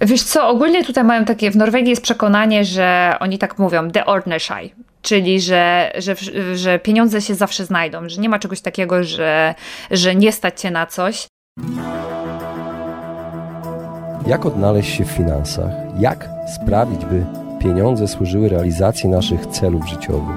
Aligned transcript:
Wiesz 0.00 0.22
co, 0.22 0.48
ogólnie 0.48 0.84
tutaj 0.84 1.04
mają 1.04 1.24
takie, 1.24 1.50
w 1.50 1.56
Norwegii 1.56 1.90
jest 1.90 2.02
przekonanie, 2.02 2.64
że 2.64 3.16
oni 3.20 3.38
tak 3.38 3.58
mówią, 3.58 3.90
the 3.90 4.06
ordnashai, 4.06 4.74
czyli 5.02 5.40
że, 5.40 5.92
że, 5.98 6.14
że 6.54 6.78
pieniądze 6.78 7.20
się 7.20 7.34
zawsze 7.34 7.64
znajdą, 7.64 8.08
że 8.08 8.20
nie 8.20 8.28
ma 8.28 8.38
czegoś 8.38 8.60
takiego, 8.60 9.04
że, 9.04 9.54
że 9.90 10.14
nie 10.14 10.32
stać 10.32 10.60
cię 10.60 10.70
na 10.70 10.86
coś. 10.86 11.26
Jak 14.26 14.46
odnaleźć 14.46 14.96
się 14.96 15.04
w 15.04 15.10
finansach? 15.10 15.70
Jak 15.98 16.28
sprawić, 16.56 17.04
by 17.04 17.26
pieniądze 17.60 18.08
służyły 18.08 18.48
realizacji 18.48 19.08
naszych 19.08 19.46
celów 19.46 19.88
życiowych? 19.88 20.36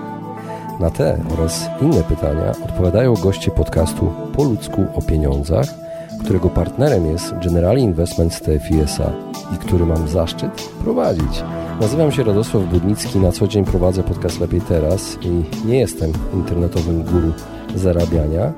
Na 0.79 0.89
te 0.89 1.17
oraz 1.33 1.69
inne 1.81 2.03
pytania 2.03 2.51
odpowiadają 2.65 3.13
goście 3.13 3.51
podcastu 3.51 4.13
Po 4.35 4.43
ludzku 4.43 4.85
o 4.95 5.01
pieniądzach, 5.01 5.82
którego 6.23 6.49
partnerem 6.49 7.05
jest 7.05 7.33
Generali 7.43 7.81
Investments 7.81 8.41
TFISA 8.41 9.11
i 9.55 9.57
który 9.57 9.85
mam 9.85 10.07
zaszczyt 10.07 10.69
prowadzić. 10.83 11.43
Nazywam 11.81 12.11
się 12.11 12.23
Radosław 12.23 12.63
Budnicki, 12.63 13.19
na 13.19 13.31
co 13.31 13.47
dzień 13.47 13.65
prowadzę 13.65 14.03
podcast 14.03 14.39
Lepiej 14.39 14.61
Teraz 14.61 15.17
i 15.21 15.43
nie 15.67 15.79
jestem 15.79 16.11
internetowym 16.33 17.03
guru 17.03 17.31
zarabiania. 17.75 18.53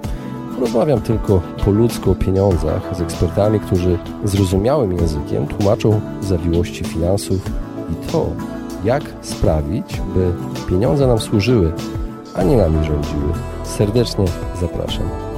Rozmawiam 0.59 1.01
tylko 1.01 1.41
po 1.65 1.71
ludzku 1.71 2.11
o 2.11 2.15
pieniądzach 2.15 2.95
z 2.97 3.01
ekspertami, 3.01 3.59
którzy 3.59 3.97
zrozumiałym 4.23 4.97
językiem 4.97 5.47
tłumaczą 5.47 6.01
zawiłości 6.21 6.84
finansów 6.84 7.51
i 7.91 8.11
to, 8.11 8.29
jak 8.84 9.03
sprawić, 9.21 10.01
by 10.15 10.31
pieniądze 10.70 11.07
nam 11.07 11.20
służyły, 11.20 11.73
a 12.35 12.43
nie 12.43 12.57
nami 12.57 12.85
rządziły. 12.85 13.34
Serdecznie 13.63 14.25
zapraszam. 14.61 15.34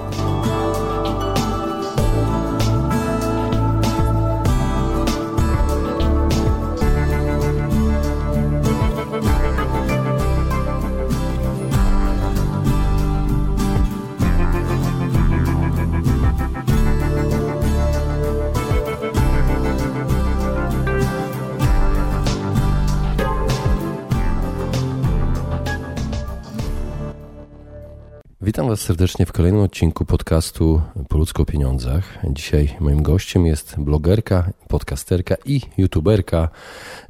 Serdecznie 28.87 29.25
w 29.25 29.31
kolejnym 29.31 29.61
odcinku 29.61 30.05
podcastu 30.05 30.81
Po 31.09 31.17
ludzko 31.17 31.43
o 31.43 31.45
pieniądzach. 31.45 32.19
Dzisiaj 32.29 32.69
moim 32.79 33.03
gościem 33.03 33.45
jest 33.45 33.75
blogerka, 33.79 34.49
podcasterka 34.67 35.35
i 35.45 35.61
youtuberka 35.77 36.49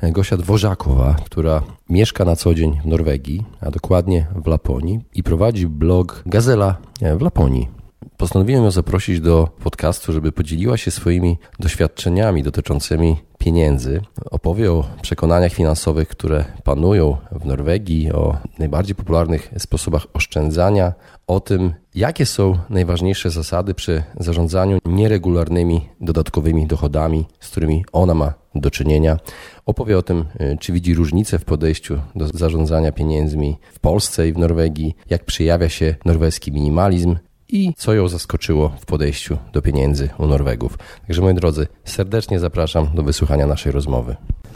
Gosia 0.03 0.37
Dworzakowa, 0.37 1.15
która 1.25 1.61
mieszka 1.89 2.25
na 2.25 2.35
co 2.35 2.53
dzień 2.53 2.79
w 2.83 2.85
Norwegii, 2.85 3.43
a 3.61 3.71
dokładnie 3.71 4.27
w 4.35 4.47
Laponii 4.47 4.99
i 5.13 5.23
prowadzi 5.23 5.67
blog 5.67 6.23
Gazela 6.25 6.77
w 7.17 7.21
Laponii. 7.21 7.76
Postanowiłem 8.17 8.63
ją 8.63 8.71
zaprosić 8.71 9.21
do 9.21 9.49
podcastu, 9.63 10.13
żeby 10.13 10.31
podzieliła 10.31 10.77
się 10.77 10.91
swoimi 10.91 11.37
doświadczeniami 11.59 12.43
dotyczącymi 12.43 13.15
pieniędzy. 13.37 14.01
Opowie 14.31 14.71
o 14.71 14.85
przekonaniach 15.01 15.53
finansowych, 15.53 16.07
które 16.07 16.45
panują 16.63 17.17
w 17.31 17.45
Norwegii, 17.45 18.11
o 18.11 18.37
najbardziej 18.59 18.95
popularnych 18.95 19.53
sposobach 19.57 20.07
oszczędzania, 20.13 20.93
o 21.27 21.39
tym, 21.39 21.73
jakie 21.95 22.25
są 22.25 22.57
najważniejsze 22.69 23.29
zasady 23.29 23.73
przy 23.73 24.03
zarządzaniu 24.19 24.77
nieregularnymi 24.85 25.89
dodatkowymi 26.01 26.67
dochodami, 26.67 27.25
z 27.39 27.49
którymi 27.49 27.85
ona 27.91 28.13
ma 28.13 28.33
do 28.55 28.71
czynienia. 28.71 29.17
Opowie 29.65 29.97
o 29.97 30.01
tym, 30.01 30.25
czy 30.59 30.73
widzi 30.73 30.93
różnice 30.93 31.39
w 31.39 31.45
podejściu 31.45 31.99
do 32.15 32.27
zarządzania 32.27 32.91
pieniędzmi 32.91 33.57
w 33.73 33.79
Polsce 33.79 34.27
i 34.27 34.33
w 34.33 34.37
Norwegii, 34.37 34.95
jak 35.09 35.25
przejawia 35.25 35.69
się 35.69 35.95
norweski 36.05 36.51
minimalizm, 36.51 37.15
i 37.49 37.73
co 37.77 37.93
ją 37.93 38.07
zaskoczyło 38.07 38.69
w 38.79 38.85
podejściu 38.85 39.37
do 39.53 39.61
pieniędzy 39.61 40.09
u 40.17 40.27
Norwegów. 40.27 40.77
Także 41.07 41.21
moi 41.21 41.33
drodzy, 41.33 41.67
serdecznie 41.85 42.39
zapraszam 42.39 42.87
do 42.93 43.03
wysłuchania 43.03 43.47
naszej 43.47 43.71
rozmowy. 43.71 44.15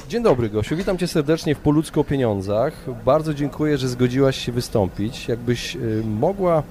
Dzień 0.09 0.23
dobry 0.23 0.49
Gosiu, 0.49 0.75
witam 0.75 0.97
Cię 0.97 1.07
serdecznie 1.07 1.55
w 1.55 1.59
Poludzko 1.59 2.01
o 2.01 2.03
Pieniądzach. 2.03 3.03
Bardzo 3.05 3.33
dziękuję, 3.33 3.77
że 3.77 3.87
zgodziłaś 3.87 4.37
się 4.45 4.51
wystąpić. 4.51 5.27
Jakbyś 5.27 5.75
y, 5.75 6.03
mogła 6.05 6.63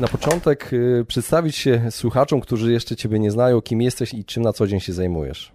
na 0.00 0.08
początek 0.08 0.72
y, 0.72 1.04
przedstawić 1.08 1.56
się 1.56 1.82
słuchaczom, 1.90 2.40
którzy 2.40 2.72
jeszcze 2.72 2.96
Ciebie 2.96 3.18
nie 3.18 3.30
znają, 3.30 3.62
kim 3.62 3.82
jesteś 3.82 4.14
i 4.14 4.24
czym 4.24 4.42
na 4.42 4.52
co 4.52 4.66
dzień 4.66 4.80
się 4.80 4.92
zajmujesz. 4.92 5.52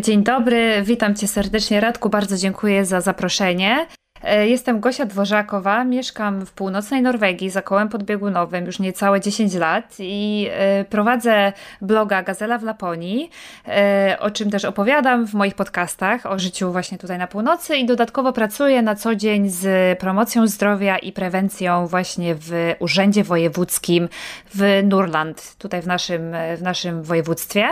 Dzień 0.00 0.24
dobry, 0.24 0.82
witam 0.84 1.14
Cię 1.14 1.28
serdecznie 1.28 1.80
Radku, 1.80 2.10
bardzo 2.10 2.36
dziękuję 2.36 2.84
za 2.84 3.00
zaproszenie. 3.00 3.86
E, 4.22 4.48
jestem 4.48 4.80
Gosia 4.80 5.06
Dworzakowa, 5.06 5.84
mieszkam 5.84 6.46
w 6.46 6.52
północnej 6.52 7.02
Norwegii 7.02 7.50
za 7.50 7.62
kołem 7.62 7.88
podbiegunowym 7.88 8.66
już 8.66 8.78
niecałe 8.78 9.20
10 9.20 9.54
lat 9.54 9.96
i 9.98 10.48
e, 10.50 10.84
prowadzę 10.84 11.52
bloga 11.80 12.22
Gazela 12.22 12.58
w 12.58 12.62
Laponii, 12.62 13.30
e, 13.68 14.16
o 14.20 14.30
czym 14.30 14.50
też 14.50 14.64
opowiadam 14.64 15.26
w 15.26 15.34
moich 15.34 15.54
podcastach 15.54 16.26
o 16.26 16.38
życiu 16.38 16.72
właśnie 16.72 16.98
tutaj 16.98 17.18
na 17.18 17.26
północy 17.26 17.76
i 17.76 17.86
dodatkowo 17.86 18.32
pracuję 18.32 18.82
na 18.82 18.94
co 18.94 19.14
dzień 19.14 19.48
z 19.50 19.98
promocją 19.98 20.46
zdrowia 20.46 20.98
i 20.98 21.12
prewencją 21.12 21.86
właśnie 21.86 22.34
w 22.34 22.74
Urzędzie 22.78 23.24
Wojewódzkim 23.24 24.08
w 24.54 24.80
Nurland, 24.84 25.56
tutaj 25.58 25.82
w 25.82 25.86
naszym, 25.86 26.36
w 26.56 26.62
naszym 26.62 27.02
województwie. 27.02 27.66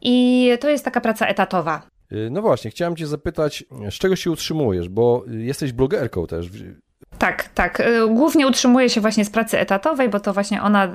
I 0.00 0.50
to 0.60 0.68
jest 0.68 0.84
taka 0.84 1.00
praca 1.00 1.26
etatowa. 1.26 1.95
Y, 2.12 2.28
no 2.30 2.42
właśnie, 2.42 2.70
chciałem 2.70 2.96
Cię 2.96 3.06
zapytać, 3.06 3.64
z 3.90 3.94
czego 3.94 4.16
się 4.16 4.30
utrzymujesz, 4.30 4.88
bo 4.88 5.24
jesteś 5.28 5.72
blogerką 5.72 6.26
też. 6.26 6.46
Tak, 7.18 7.48
tak. 7.48 7.80
Y, 7.80 8.06
głównie 8.08 8.46
utrzymuję 8.46 8.90
się 8.90 9.00
właśnie 9.00 9.24
z 9.24 9.30
pracy 9.30 9.58
etatowej, 9.58 10.08
bo 10.08 10.20
to 10.20 10.32
właśnie 10.32 10.62
ona, 10.62 10.86
y, 10.86 10.88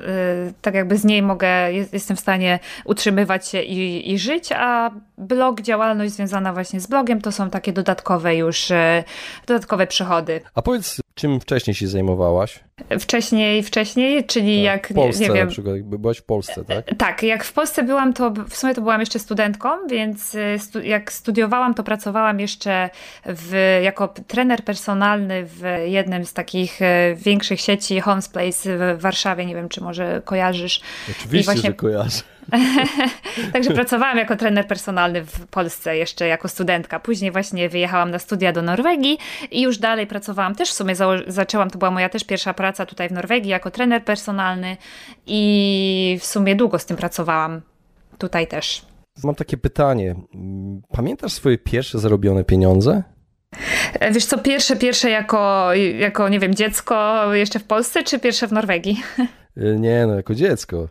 tak 0.61 0.75
jakby 0.75 0.97
z 0.97 1.05
niej 1.05 1.21
mogę, 1.21 1.73
jestem 1.73 2.17
w 2.17 2.19
stanie 2.19 2.59
utrzymywać 2.85 3.47
się 3.47 3.61
i, 3.61 4.11
i 4.11 4.19
żyć, 4.19 4.51
a 4.51 4.91
blog, 5.17 5.61
działalność 5.61 6.13
związana 6.13 6.53
właśnie 6.53 6.79
z 6.79 6.87
blogiem 6.87 7.21
to 7.21 7.31
są 7.31 7.49
takie 7.49 7.73
dodatkowe 7.73 8.35
już, 8.35 8.71
dodatkowe 9.47 9.87
przychody. 9.87 10.41
A 10.53 10.61
powiedz, 10.61 11.01
czym 11.21 11.39
wcześniej 11.39 11.75
się 11.75 11.87
zajmowałaś? 11.87 12.59
Wcześniej, 12.99 13.63
wcześniej, 13.63 14.23
czyli 14.25 14.55
tak, 14.55 14.63
jak, 14.63 14.87
w 14.87 14.93
Polsce 14.93 15.23
nie, 15.23 15.29
nie 15.29 15.35
wiem. 15.35 15.45
na 15.47 15.51
przykład, 15.51 15.81
byłaś 15.81 16.17
w 16.17 16.23
Polsce, 16.23 16.65
tak? 16.65 16.85
Tak, 16.97 17.23
jak 17.23 17.43
w 17.43 17.53
Polsce 17.53 17.83
byłam, 17.83 18.13
to 18.13 18.31
w 18.49 18.55
sumie 18.55 18.73
to 18.73 18.81
byłam 18.81 18.99
jeszcze 18.99 19.19
studentką, 19.19 19.69
więc 19.89 20.35
y, 20.35 20.59
stu, 20.59 20.81
jak 20.81 21.11
studiowałam, 21.11 21.73
to 21.73 21.83
pracowałam 21.83 22.39
jeszcze 22.39 22.89
w, 23.25 23.79
jako 23.83 24.07
trener 24.07 24.63
personalny 24.63 25.45
w 25.45 25.63
jednym 25.85 26.25
z 26.25 26.33
takich 26.33 26.81
y, 26.81 26.85
większych 27.15 27.61
sieci 27.61 27.99
Homes 27.99 28.29
Place 28.29 28.77
w 28.77 29.01
Warszawie, 29.01 29.45
nie 29.45 29.55
wiem, 29.55 29.69
czy 29.69 29.81
może 29.81 30.21
kojarzysz. 30.25 30.81
Oczywiście, 31.11 31.45
właśnie... 31.53 31.69
że 31.69 31.73
kojarzę. 31.73 32.21
Także 33.53 33.71
pracowałam 33.71 34.17
jako 34.17 34.35
trener 34.35 34.67
personalny 34.67 35.25
w 35.25 35.47
Polsce 35.47 35.97
jeszcze 35.97 36.27
jako 36.27 36.47
studentka. 36.47 36.99
Później 36.99 37.31
właśnie 37.31 37.69
wyjechałam 37.69 38.11
na 38.11 38.19
studia 38.19 38.51
do 38.51 38.61
Norwegii 38.61 39.17
i 39.51 39.61
już 39.61 39.77
dalej 39.77 40.07
pracowałam. 40.07 40.55
Też 40.55 40.69
w 40.69 40.73
sumie 40.73 40.95
zaczęłam, 41.27 41.69
to 41.69 41.79
była 41.79 41.91
moja 41.91 42.09
też 42.09 42.23
pierwsza 42.23 42.53
praca 42.53 42.85
tutaj 42.85 43.09
w 43.09 43.11
Norwegii 43.11 43.51
jako 43.51 43.71
trener 43.71 44.03
personalny 44.03 44.77
i 45.25 46.17
w 46.21 46.25
sumie 46.25 46.55
długo 46.55 46.79
z 46.79 46.85
tym 46.85 46.97
pracowałam. 46.97 47.61
Tutaj 48.17 48.47
też. 48.47 48.85
Mam 49.23 49.35
takie 49.35 49.57
pytanie. 49.57 50.15
Pamiętasz 50.91 51.31
swoje 51.31 51.57
pierwsze 51.57 51.99
zarobione 51.99 52.43
pieniądze? 52.43 53.03
Wiesz 54.11 54.25
co, 54.25 54.37
pierwsze, 54.37 54.75
pierwsze 54.75 55.09
jako, 55.09 55.73
jako, 55.99 56.29
nie 56.29 56.39
wiem, 56.39 56.55
dziecko 56.55 57.25
jeszcze 57.33 57.59
w 57.59 57.63
Polsce, 57.63 58.03
czy 58.03 58.19
pierwsze 58.19 58.47
w 58.47 58.51
Norwegii? 58.51 59.03
Nie, 59.57 60.05
no 60.07 60.15
jako 60.15 60.35
dziecko. 60.35 60.87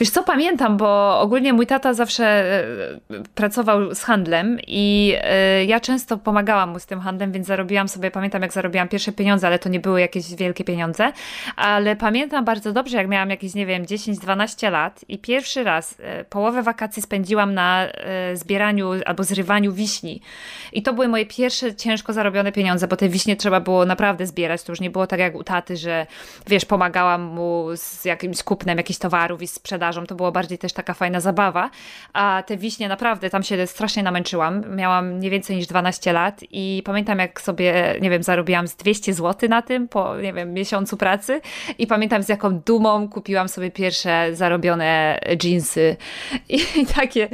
Wiesz 0.00 0.10
co, 0.10 0.22
pamiętam, 0.22 0.76
bo 0.76 1.20
ogólnie 1.20 1.52
mój 1.52 1.66
tata 1.66 1.94
zawsze 1.94 2.24
e, 2.24 3.22
pracował 3.34 3.94
z 3.94 4.02
handlem 4.02 4.58
i 4.66 5.14
e, 5.22 5.64
ja 5.64 5.80
często 5.80 6.18
pomagałam 6.18 6.70
mu 6.70 6.78
z 6.78 6.86
tym 6.86 7.00
handlem, 7.00 7.32
więc 7.32 7.46
zarobiłam 7.46 7.88
sobie, 7.88 8.10
pamiętam 8.10 8.42
jak 8.42 8.52
zarobiłam 8.52 8.88
pierwsze 8.88 9.12
pieniądze, 9.12 9.46
ale 9.46 9.58
to 9.58 9.68
nie 9.68 9.80
były 9.80 10.00
jakieś 10.00 10.34
wielkie 10.34 10.64
pieniądze, 10.64 11.12
ale 11.56 11.96
pamiętam 11.96 12.44
bardzo 12.44 12.72
dobrze, 12.72 12.96
jak 12.96 13.08
miałam 13.08 13.30
jakieś, 13.30 13.54
nie 13.54 13.66
wiem, 13.66 13.84
10-12 13.84 14.70
lat 14.70 15.04
i 15.08 15.18
pierwszy 15.18 15.64
raz 15.64 15.98
połowę 16.30 16.62
wakacji 16.62 17.02
spędziłam 17.02 17.54
na 17.54 17.86
zbieraniu 18.34 18.90
albo 19.06 19.24
zrywaniu 19.24 19.72
wiśni. 19.72 20.20
I 20.72 20.82
to 20.82 20.92
były 20.92 21.08
moje 21.08 21.26
pierwsze 21.26 21.74
ciężko 21.74 22.12
zarobione 22.12 22.52
pieniądze, 22.52 22.88
bo 22.88 22.96
te 22.96 23.08
wiśnie 23.08 23.36
trzeba 23.36 23.60
było 23.60 23.84
naprawdę 23.86 24.26
zbierać. 24.26 24.62
To 24.62 24.72
już 24.72 24.80
nie 24.80 24.90
było 24.90 25.06
tak 25.06 25.20
jak 25.20 25.34
u 25.34 25.44
taty, 25.44 25.76
że 25.76 26.06
wiesz, 26.46 26.64
pomagałam 26.64 27.22
mu 27.22 27.68
z 27.76 27.93
jakimś 28.04 28.42
kupnem 28.42 28.78
jakichś 28.78 28.98
towarów 28.98 29.42
i 29.42 29.46
sprzedażą, 29.46 30.06
to 30.06 30.14
było 30.14 30.32
bardziej 30.32 30.58
też 30.58 30.72
taka 30.72 30.94
fajna 30.94 31.20
zabawa, 31.20 31.70
a 32.12 32.42
te 32.46 32.56
wiśnie 32.56 32.88
naprawdę, 32.88 33.30
tam 33.30 33.42
się 33.42 33.66
strasznie 33.66 34.02
namęczyłam, 34.02 34.76
miałam 34.76 35.20
nie 35.20 35.30
więcej 35.30 35.56
niż 35.56 35.66
12 35.66 36.12
lat 36.12 36.40
i 36.50 36.82
pamiętam 36.84 37.18
jak 37.18 37.40
sobie, 37.40 37.94
nie 38.00 38.10
wiem, 38.10 38.22
zarobiłam 38.22 38.68
z 38.68 38.76
200 38.76 39.14
zł 39.14 39.48
na 39.48 39.62
tym 39.62 39.88
po, 39.88 40.16
nie 40.16 40.32
wiem, 40.32 40.52
miesiącu 40.52 40.96
pracy 40.96 41.40
i 41.78 41.86
pamiętam 41.86 42.22
z 42.22 42.28
jaką 42.28 42.58
dumą 42.58 43.08
kupiłam 43.08 43.48
sobie 43.48 43.70
pierwsze 43.70 44.28
zarobione 44.32 45.20
jeansy 45.44 45.96
i, 46.48 46.60
i 46.76 46.86
takie 46.96 47.28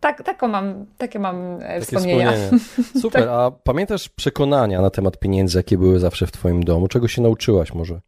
tak, 0.00 0.22
taką 0.22 0.48
mam, 0.48 0.86
takie 0.98 1.18
mam 1.18 1.56
e, 1.56 1.58
takie 1.58 1.80
wspomnienia. 1.80 2.32
Super, 3.02 3.22
tak. 3.22 3.30
a 3.30 3.50
pamiętasz 3.50 4.08
przekonania 4.08 4.80
na 4.80 4.90
temat 4.90 5.18
pieniędzy, 5.18 5.58
jakie 5.58 5.78
były 5.78 5.98
zawsze 5.98 6.26
w 6.26 6.32
twoim 6.32 6.64
domu? 6.64 6.88
Czego 6.88 7.08
się 7.08 7.22
nauczyłaś 7.22 7.74
może? 7.74 8.00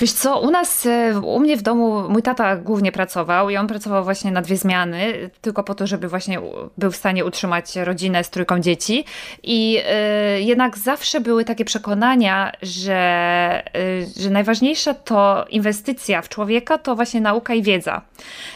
Wiesz 0.00 0.12
co, 0.12 0.40
u 0.40 0.50
nas, 0.50 0.86
e, 0.86 1.20
u 1.20 1.40
mnie 1.40 1.56
w 1.56 1.62
domu 1.62 2.08
mój 2.08 2.22
tata 2.22 2.56
głównie 2.56 2.92
pracował 2.92 3.50
i 3.50 3.56
on 3.56 3.66
pracował 3.66 4.04
właśnie 4.04 4.30
na 4.30 4.42
dwie 4.42 4.56
zmiany, 4.56 5.30
tylko 5.40 5.64
po 5.64 5.74
to, 5.74 5.86
żeby 5.86 6.08
właśnie 6.08 6.40
był 6.78 6.90
w 6.90 6.96
stanie 6.96 7.24
utrzymać 7.24 7.76
rodzinę 7.76 8.24
z 8.24 8.30
trójką 8.30 8.60
dzieci. 8.60 9.04
I 9.42 9.78
y, 10.38 10.42
jednak 10.42 10.78
zawsze 10.78 11.20
były 11.20 11.44
takie 11.44 11.64
przekonania, 11.64 12.52
że, 12.62 13.62
y, 13.76 14.22
że 14.22 14.30
najważniejsza 14.30 14.94
to 14.94 15.46
inwestycja 15.50 16.22
w 16.22 16.28
człowieka, 16.28 16.78
to 16.78 16.96
właśnie 16.96 17.20
nauka 17.20 17.54
i 17.54 17.62
wiedza. 17.62 18.02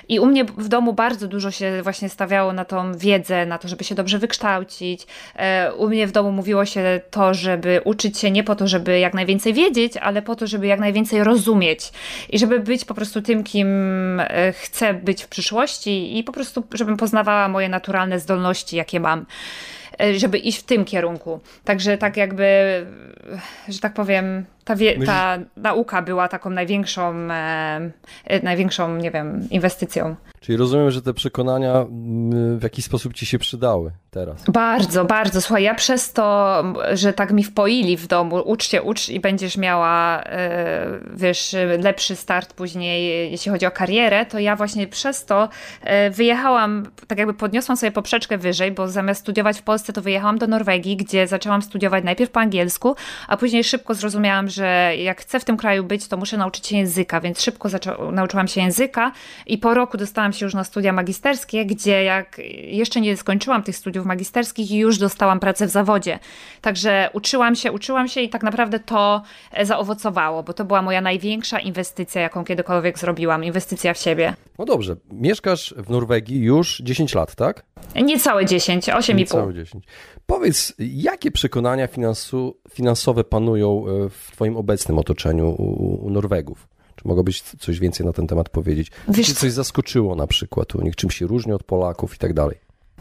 I 0.09 0.21
u 0.21 0.27
mnie 0.27 0.45
w 0.45 0.69
domu 0.69 0.93
bardzo 0.93 1.29
dużo 1.29 1.51
się 1.51 1.83
właśnie 1.83 2.09
stawiało 2.09 2.53
na 2.53 2.65
tą 2.65 2.99
wiedzę, 2.99 3.47
na 3.47 3.59
to, 3.59 3.69
żeby 3.69 3.85
się 3.85 3.95
dobrze 3.95 4.19
wykształcić. 4.19 5.03
Y, 5.03 5.75
u 5.75 5.89
mnie 5.89 6.07
w 6.07 6.13
domu 6.13 6.33
mówiło 6.33 6.65
się 6.65 7.01
to, 7.11 7.35
żeby 7.35 7.81
uczyć 7.85 8.19
się 8.19 8.31
nie 8.31 8.45
po 8.45 8.55
to, 8.55 8.69
żeby 8.69 8.99
jak 8.99 9.15
najwięcej 9.15 9.55
wiedzieć, 9.55 9.97
ale 9.97 10.23
po 10.23 10.37
to, 10.37 10.47
żeby 10.47 10.67
jak 10.67 10.81
najwięcej 10.81 11.02
więcej 11.03 11.25
rozumieć 11.25 11.93
i 12.31 12.39
żeby 12.39 12.61
być 12.61 12.85
po 12.85 12.95
prostu 12.95 13.23
tym, 13.23 13.45
kim 13.45 13.69
e, 14.21 14.53
chcę 14.53 14.95
być 14.95 15.23
w 15.23 15.29
przyszłości 15.29 16.19
i 16.19 16.25
po 16.25 16.33
prostu, 16.33 16.65
żebym 16.75 16.97
poznawała 16.97 17.49
moje 17.49 17.69
naturalne 17.69 18.21
zdolności, 18.21 18.77
jakie 18.77 19.01
mam 19.01 19.27
e, 20.01 20.19
żeby 20.19 20.39
iść 20.39 20.59
w 20.59 20.63
tym 20.63 20.85
kierunku. 20.85 21.41
Także 21.65 21.99
tak 21.99 22.17
jakby, 22.17 22.47
że 23.69 23.79
tak 23.79 23.95
powiem, 23.95 24.45
ta, 24.65 24.77
wie, 24.77 25.07
ta 25.07 25.39
nauka 25.57 26.03
była 26.03 26.29
taką 26.29 26.51
największą, 26.51 27.15
e, 27.31 27.91
największą, 28.43 28.97
nie 28.97 29.11
wiem, 29.11 29.49
inwestycją. 29.51 30.17
Czyli 30.41 30.59
rozumiem, 30.59 30.91
że 30.91 31.03
te 31.03 31.15
przekonania 31.15 31.87
w 32.57 32.63
jakiś 32.63 32.85
sposób 32.85 33.15
ci 33.15 33.27
się 33.27 33.39
przydały 33.39 33.93
teraz. 34.11 34.45
Bardzo, 34.49 35.05
bardzo. 35.05 35.41
Słuchaj, 35.41 35.63
ja 35.63 35.75
przez 35.75 36.13
to, 36.13 36.63
że 36.93 37.13
tak 37.13 37.33
mi 37.33 37.45
wpoili 37.45 37.97
w 37.97 38.07
domu, 38.07 38.37
ucz 38.45 38.69
się, 38.69 38.83
ucz 38.83 39.09
i 39.09 39.21
będziesz 39.21 39.57
miała, 39.57 40.23
e, 40.23 40.87
wiesz, 41.15 41.57
lepszy 41.79 42.17
start 42.17 42.53
później, 42.55 43.31
jeśli 43.31 43.53
chodzi 43.53 43.67
o 43.67 43.71
karierę, 43.71 44.27
to 44.27 44.39
ja 44.39 44.57
właśnie 44.57 44.87
przez 44.87 45.25
to 45.25 45.49
e, 45.81 46.11
wyjechałam, 46.11 46.87
tak 47.07 47.19
jakby 47.19 47.35
podniosłam 47.35 47.77
sobie 47.77 47.93
poprzeczkę 47.93 48.39
wyżej, 48.39 48.73
bo 48.73 48.89
zamiast 48.89 49.21
studiować 49.21 49.59
w 49.59 49.63
Polsce, 49.63 49.93
to 49.93 50.03
wyjechałam 50.03 50.39
do 50.39 50.47
Norwegii, 50.47 50.97
gdzie 50.97 51.27
zaczęłam 51.27 51.63
studiować 51.63 52.05
najpierw 52.05 52.31
po 52.31 52.41
angielsku, 52.41 52.97
a 53.29 53.37
później 53.37 53.65
szybko 53.65 53.95
zrozumiałam, 53.95 54.49
że 54.53 54.93
jak 54.97 55.21
chcę 55.21 55.41
w 55.41 55.45
tym 55.45 55.57
kraju 55.57 55.85
być, 55.85 56.09
to 56.09 56.17
muszę 56.17 56.37
nauczyć 56.37 56.67
się 56.67 56.77
języka, 56.77 57.21
więc 57.21 57.43
szybko 57.43 57.69
nauczyłam 58.13 58.49
się 58.49 58.61
języka 58.61 59.13
i 59.47 59.59
po 59.59 59.75
roku 59.75 59.97
dostałam 59.97 60.33
się 60.33 60.47
już 60.47 60.55
na 60.55 60.65
studia 60.65 60.93
magisterskie, 60.93 61.67
gdzie 61.67 62.05
jak 62.05 62.41
jeszcze 62.63 63.01
nie 63.01 63.17
skończyłam 63.17 63.63
tych 63.63 63.77
studiów 63.77 64.07
magisterskich 64.07 64.71
i 64.71 64.77
już 64.77 64.99
dostałam 64.99 65.41
pracę 65.41 65.67
w 65.67 65.71
zawodzie. 65.71 66.19
Także 66.61 67.11
uczyłam 67.13 67.57
się, 67.57 67.73
uczyłam 67.73 68.09
się 68.09 68.21
i 68.21 68.29
tak 68.29 68.43
naprawdę 68.43 68.81
to 68.81 69.23
e, 69.53 69.67
zaowocowało, 69.67 70.43
bo 70.43 70.53
to 70.53 70.65
była 70.65 70.83
moja 70.83 71.01
największa 71.01 71.61
inwestycja, 71.61 72.23
jaką 72.23 72.45
kiedykolwiek 72.45 72.99
zrobiłam, 72.99 73.45
inwestycja 73.45 73.95
w 73.95 73.99
siebie. 73.99 74.35
No 74.59 74.65
dobrze, 74.65 74.97
mieszkasz 75.13 75.75
w 75.77 75.91
Norwegii 75.91 76.41
już 76.41 76.79
10 76.79 77.15
lat, 77.15 77.35
tak? 77.35 77.65
Niecałe 78.03 78.47
10, 78.47 78.87
8,5. 78.87 79.15
Niecałe 79.15 79.55
10. 79.55 79.85
Powiedz, 80.27 80.75
jakie 80.79 81.31
przekonania 81.31 81.87
finansu, 81.87 82.61
finansowe 82.71 83.25
panują 83.25 83.85
e, 83.89 84.09
w 84.09 84.37
Twoim 84.43 84.57
obecnym 84.57 84.99
otoczeniu 84.99 85.49
u, 85.49 86.07
u 86.07 86.11
Norwegów? 86.11 86.69
Czy 86.97 87.09
mogło 87.09 87.25
być 87.25 87.43
coś 87.43 87.79
więcej 87.79 88.07
na 88.07 88.13
ten 88.13 88.27
temat 88.27 88.49
powiedzieć? 88.49 88.91
Wiesz, 89.09 89.27
Czy 89.27 89.35
coś 89.35 89.53
zaskoczyło 89.53 90.15
na 90.17 90.27
przykład 90.27 90.75
u 90.75 90.81
nich? 90.81 90.97
Czym 90.97 91.11
się 91.11 91.27
różni 91.27 91.53
od 91.53 91.63
Polaków 91.63 92.15
i 92.15 92.19
tak 92.19 92.35
dalej? 92.35 92.59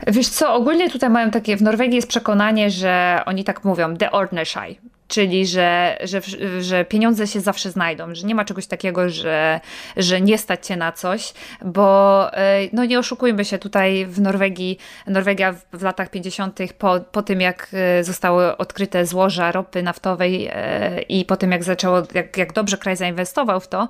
Wiesz 0.08 0.28
co, 0.28 0.54
ogólnie 0.54 0.90
tutaj 0.90 1.10
mają 1.10 1.32
takie, 1.32 1.58
w 1.58 1.62
Norwegii 1.62 1.96
jest 1.96 2.08
przekonanie, 2.08 2.70
że 2.70 3.22
oni 3.26 3.44
tak 3.44 3.64
mówią, 3.66 3.98
the 3.98 4.12
ordnashai, 4.12 4.80
czyli 5.12 5.48
że, 5.48 5.98
że, 6.04 6.22
że 6.60 6.86
pieniądze 6.86 7.28
się 7.28 7.40
zawsze 7.40 7.72
znajdą, 7.72 8.16
że 8.16 8.28
nie 8.28 8.36
ma 8.36 8.46
czegoś 8.46 8.68
takiego, 8.68 9.10
że, 9.10 9.60
że 9.98 10.22
nie 10.22 10.38
stać 10.38 10.68
się 10.68 10.76
na 10.76 10.92
coś, 10.92 11.34
bo 11.66 12.28
e, 12.34 12.60
no 12.74 12.86
nie 12.86 13.00
oszukujmy 13.00 13.46
się, 13.46 13.58
tutaj 13.58 14.06
w 14.06 14.22
Norwegii, 14.22 14.78
Norwegia 15.08 15.56
w 15.74 15.84
latach 15.84 16.10
50. 16.10 16.60
Po, 16.78 17.00
po 17.12 17.22
tym 17.22 17.42
jak 17.42 17.68
e, 17.74 18.04
zostały 18.04 18.58
odkryte 18.58 19.06
złoża 19.06 19.52
ropy 19.52 19.84
naftowej 19.84 20.50
e, 20.52 21.02
i 21.02 21.26
po 21.26 21.38
tym 21.38 21.52
jak 21.52 21.64
zaczęło, 21.64 22.04
jak, 22.14 22.38
jak 22.38 22.54
dobrze 22.54 22.78
kraj 22.78 22.96
zainwestował 22.96 23.60
w 23.60 23.68
to, 23.68 23.88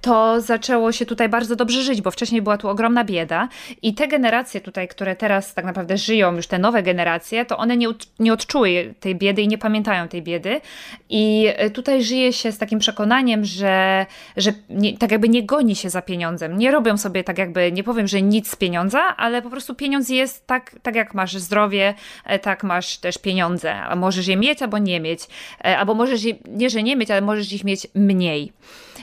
to 0.00 0.40
zaczęło 0.40 0.92
się 0.92 1.06
tutaj 1.06 1.28
bardzo 1.28 1.56
dobrze 1.56 1.82
żyć, 1.82 2.02
bo 2.02 2.10
wcześniej 2.10 2.42
była 2.42 2.58
tu 2.58 2.68
ogromna 2.68 3.04
bieda 3.04 3.48
i 3.82 3.94
te 3.94 4.08
generacje 4.08 4.60
tutaj, 4.60 4.88
które 4.88 5.16
teraz 5.16 5.54
tak 5.54 5.64
naprawdę 5.64 5.98
żyją, 5.98 6.36
już 6.36 6.46
te 6.46 6.58
nowe 6.58 6.82
generacje, 6.82 7.44
to 7.44 7.58
one 7.58 7.76
nie, 7.76 7.88
nie 8.18 8.32
odczuły 8.32 8.94
tej 9.00 9.16
biedy 9.16 9.42
i 9.42 9.48
nie 9.48 9.58
pamiętają 9.58 9.89
tej 10.08 10.22
biedy. 10.22 10.60
I 11.08 11.46
e, 11.56 11.70
tutaj 11.70 12.04
żyje 12.04 12.32
się 12.32 12.52
z 12.52 12.58
takim 12.58 12.78
przekonaniem, 12.78 13.44
że, 13.44 14.06
że 14.36 14.52
nie, 14.70 14.98
tak 14.98 15.10
jakby 15.10 15.28
nie 15.28 15.42
goni 15.42 15.76
się 15.76 15.90
za 15.90 16.02
pieniądzem. 16.02 16.58
Nie 16.58 16.70
robią 16.70 16.96
sobie 16.96 17.24
tak 17.24 17.38
jakby, 17.38 17.72
nie 17.72 17.84
powiem, 17.84 18.08
że 18.08 18.22
nic 18.22 18.50
z 18.50 18.56
pieniądza, 18.56 19.16
ale 19.16 19.42
po 19.42 19.50
prostu 19.50 19.74
pieniądz 19.74 20.08
jest 20.08 20.46
tak, 20.46 20.76
tak 20.82 20.94
jak 20.94 21.14
masz 21.14 21.36
zdrowie, 21.36 21.94
e, 22.24 22.38
tak 22.38 22.64
masz 22.64 22.98
też 22.98 23.18
pieniądze. 23.18 23.74
A 23.74 23.96
możesz 23.96 24.26
je 24.26 24.36
mieć 24.36 24.62
albo 24.62 24.78
nie 24.78 25.00
mieć. 25.00 25.20
E, 25.64 25.78
albo 25.78 25.94
możesz 25.94 26.22
je, 26.22 26.34
nie, 26.48 26.70
że 26.70 26.82
nie 26.82 26.96
mieć, 26.96 27.10
ale 27.10 27.20
możesz 27.20 27.52
ich 27.52 27.64
mieć 27.64 27.86
mniej. 27.94 28.52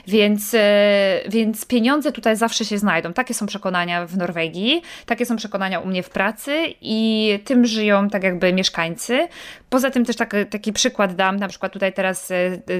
Więc, 0.08 0.56
więc 1.28 1.66
pieniądze 1.66 2.12
tutaj 2.12 2.36
zawsze 2.36 2.64
się 2.64 2.78
znajdą. 2.78 3.12
Takie 3.12 3.34
są 3.34 3.46
przekonania 3.46 4.06
w 4.06 4.16
Norwegii, 4.16 4.82
takie 5.06 5.26
są 5.26 5.36
przekonania 5.36 5.80
u 5.80 5.86
mnie 5.86 6.02
w 6.02 6.10
pracy 6.10 6.74
i 6.80 7.38
tym 7.44 7.66
żyją 7.66 8.10
tak 8.10 8.22
jakby 8.22 8.52
mieszkańcy. 8.52 9.28
Poza 9.70 9.90
tym 9.90 10.04
też 10.04 10.16
tak, 10.16 10.34
taki 10.50 10.72
przykład 10.72 11.14
dam, 11.14 11.36
na 11.36 11.48
przykład 11.48 11.72
tutaj 11.72 11.92
teraz 11.92 12.30
e, 12.30 12.34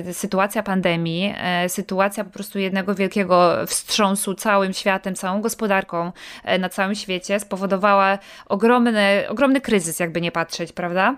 e, 0.08 0.14
sytuacja 0.14 0.62
pandemii, 0.62 1.34
e, 1.38 1.69
sytuacja 1.69 2.25
po 2.25 2.30
prostu 2.30 2.58
jednego 2.58 2.94
wielkiego 2.94 3.56
wstrząsu 3.66 4.34
całym 4.34 4.72
światem, 4.72 5.14
całą 5.14 5.40
gospodarką 5.40 6.12
na 6.58 6.69
całym 6.69 6.94
świecie 6.94 7.40
spowodowała 7.40 8.19
ogromny, 8.46 9.24
ogromny 9.28 9.60
kryzys, 9.60 10.00
jakby 10.00 10.20
nie 10.20 10.32
patrzeć, 10.32 10.72
prawda? 10.72 11.16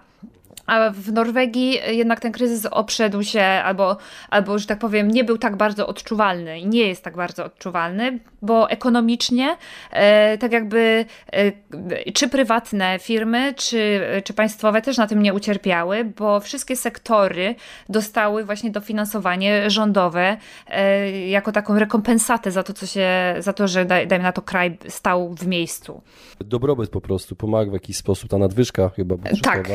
A 0.71 0.91
w 0.91 1.13
Norwegii 1.13 1.79
jednak 1.89 2.21
ten 2.21 2.33
kryzys 2.33 2.67
oprzedł 2.67 3.23
się, 3.23 3.43
albo, 3.43 3.97
albo, 4.31 4.59
że 4.59 4.67
tak 4.67 4.79
powiem, 4.79 5.09
nie 5.09 5.25
był 5.25 5.39
tak 5.39 5.57
bardzo 5.57 5.87
odczuwalny 5.87 6.61
i 6.61 6.67
nie 6.67 6.89
jest 6.89 7.05
tak 7.05 7.17
bardzo 7.17 7.45
odczuwalny, 7.45 8.19
bo 8.43 8.71
ekonomicznie, 8.71 9.57
e, 9.91 10.39
tak 10.39 10.53
jakby, 10.53 11.05
e, 11.33 12.13
czy 12.13 12.29
prywatne 12.29 12.99
firmy, 12.99 13.55
czy, 13.55 14.01
czy 14.25 14.35
państwowe 14.35 14.83
też 14.83 14.97
na 14.97 15.07
tym 15.07 15.23
nie 15.23 15.35
ucierpiały, 15.35 16.05
bo 16.05 16.41
wszystkie 16.41 16.77
sektory 16.77 17.55
dostały 17.89 18.45
właśnie 18.45 18.71
dofinansowanie 18.71 19.71
rządowe 19.71 20.37
e, 20.69 21.11
jako 21.11 21.53
taką 21.53 21.79
rekompensatę 21.79 22.51
za 22.51 22.63
to, 22.63 22.73
co 22.73 22.87
się, 22.87 23.09
za 23.39 23.53
to, 23.53 23.69
że 23.69 23.85
daj, 23.85 24.07
dajmy 24.07 24.23
na 24.23 24.33
to 24.33 24.43
kraj 24.43 24.79
stał 24.89 25.35
w 25.35 25.47
miejscu. 25.47 26.03
Dobrobyt 26.41 26.91
po 26.91 27.01
prostu 27.01 27.37
pomaga 27.37 27.71
w 27.71 27.75
jakiś 27.75 27.97
sposób, 27.97 28.31
ta 28.31 28.39
nadwyżka 28.39 28.89
chyba 28.89 29.17
budżetowa. 29.17 29.57
Tak 29.57 29.69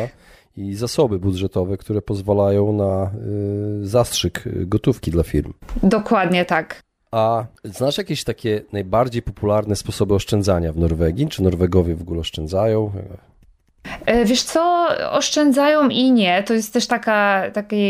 i 0.57 0.75
zasoby 0.75 1.19
budżetowe, 1.19 1.77
które 1.77 2.01
pozwalają 2.01 2.73
na 2.73 3.11
y, 3.81 3.87
zastrzyk 3.87 4.43
gotówki 4.65 5.11
dla 5.11 5.23
firm. 5.23 5.53
Dokładnie 5.83 6.45
tak. 6.45 6.81
A 7.11 7.45
znasz 7.63 7.97
jakieś 7.97 8.23
takie 8.23 8.61
najbardziej 8.73 9.21
popularne 9.21 9.75
sposoby 9.75 10.13
oszczędzania 10.13 10.73
w 10.73 10.77
Norwegii? 10.77 11.27
Czy 11.27 11.43
Norwegowie 11.43 11.95
w 11.95 12.01
ogóle 12.01 12.19
oszczędzają? 12.19 12.91
E, 14.05 14.25
wiesz 14.25 14.43
co, 14.43 14.87
oszczędzają 15.11 15.89
i 15.89 16.11
nie. 16.11 16.43
To 16.43 16.53
jest 16.53 16.73
też 16.73 16.87
taka, 16.87 17.41
taki 17.53 17.85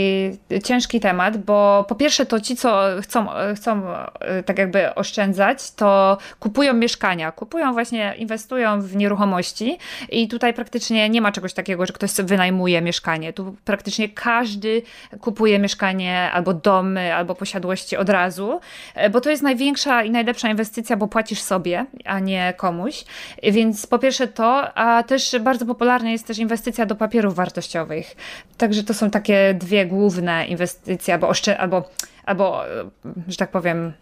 ciężki 0.64 1.00
temat, 1.00 1.38
bo 1.38 1.86
po 1.90 1.96
pierwsze 1.96 2.26
to 2.26 2.40
ci, 2.40 2.56
co 2.56 2.82
chcą, 3.02 3.28
chcą 3.56 3.82
e, 4.20 4.44
tak 4.44 4.58
jakby 4.58 4.96
oszczędzać, 4.96 5.72
to 5.72 6.18
kupują 6.40 6.74
mieszkania, 6.74 7.32
kupują 7.32 7.74
właśnie, 7.74 8.14
inwestują 8.18 8.82
w 8.82 8.96
nieruchomości 8.96 9.78
i 10.10 10.28
tutaj 10.28 10.54
praktycznie 10.54 11.10
nie 11.10 11.22
ma 11.22 11.32
czegoś 11.32 11.54
takiego, 11.54 11.86
że 11.86 11.94
ktoś 11.94 12.12
wynajmuje 12.12 12.82
mieszkanie. 12.82 13.34
Tu 13.34 13.56
praktycznie 13.66 14.10
każdy 14.10 14.82
kupuje 15.22 15.60
mieszkanie 15.60 16.32
albo 16.34 16.54
domy, 16.54 17.16
albo 17.16 17.36
posiadłości 17.36 17.98
od 17.98 18.10
razu, 18.10 18.60
e, 18.96 19.10
bo 19.10 19.22
to 19.22 19.30
jest 19.30 19.44
największa 19.44 20.04
i 20.04 20.12
najlepsza 20.12 20.50
inwestycja, 20.50 20.98
bo 20.98 21.08
płacisz 21.08 21.42
sobie, 21.42 21.86
a 22.06 22.20
nie 22.20 22.54
komuś. 22.58 23.06
Więc 23.44 23.88
po 23.88 24.00
pierwsze 24.00 24.28
to, 24.28 24.78
a 24.78 25.04
też 25.04 25.36
bardzo 25.40 25.66
popularne 25.66 25.85
popularna 25.86 26.12
jest 26.12 26.28
też 26.28 26.40
inwestycja 26.40 26.86
do 26.86 26.96
papierów 26.96 27.36
wartościowych. 27.36 28.16
Także 28.58 28.84
to 28.84 28.94
są 28.94 29.10
takie 29.10 29.54
dwie 29.54 29.86
główne 29.86 30.48
inwestycje, 30.48 31.14
albo, 31.14 31.32
albo, 31.58 31.90
albo 32.26 32.62
że 33.28 33.38
tak 33.38 33.52
powiem, 33.52 33.94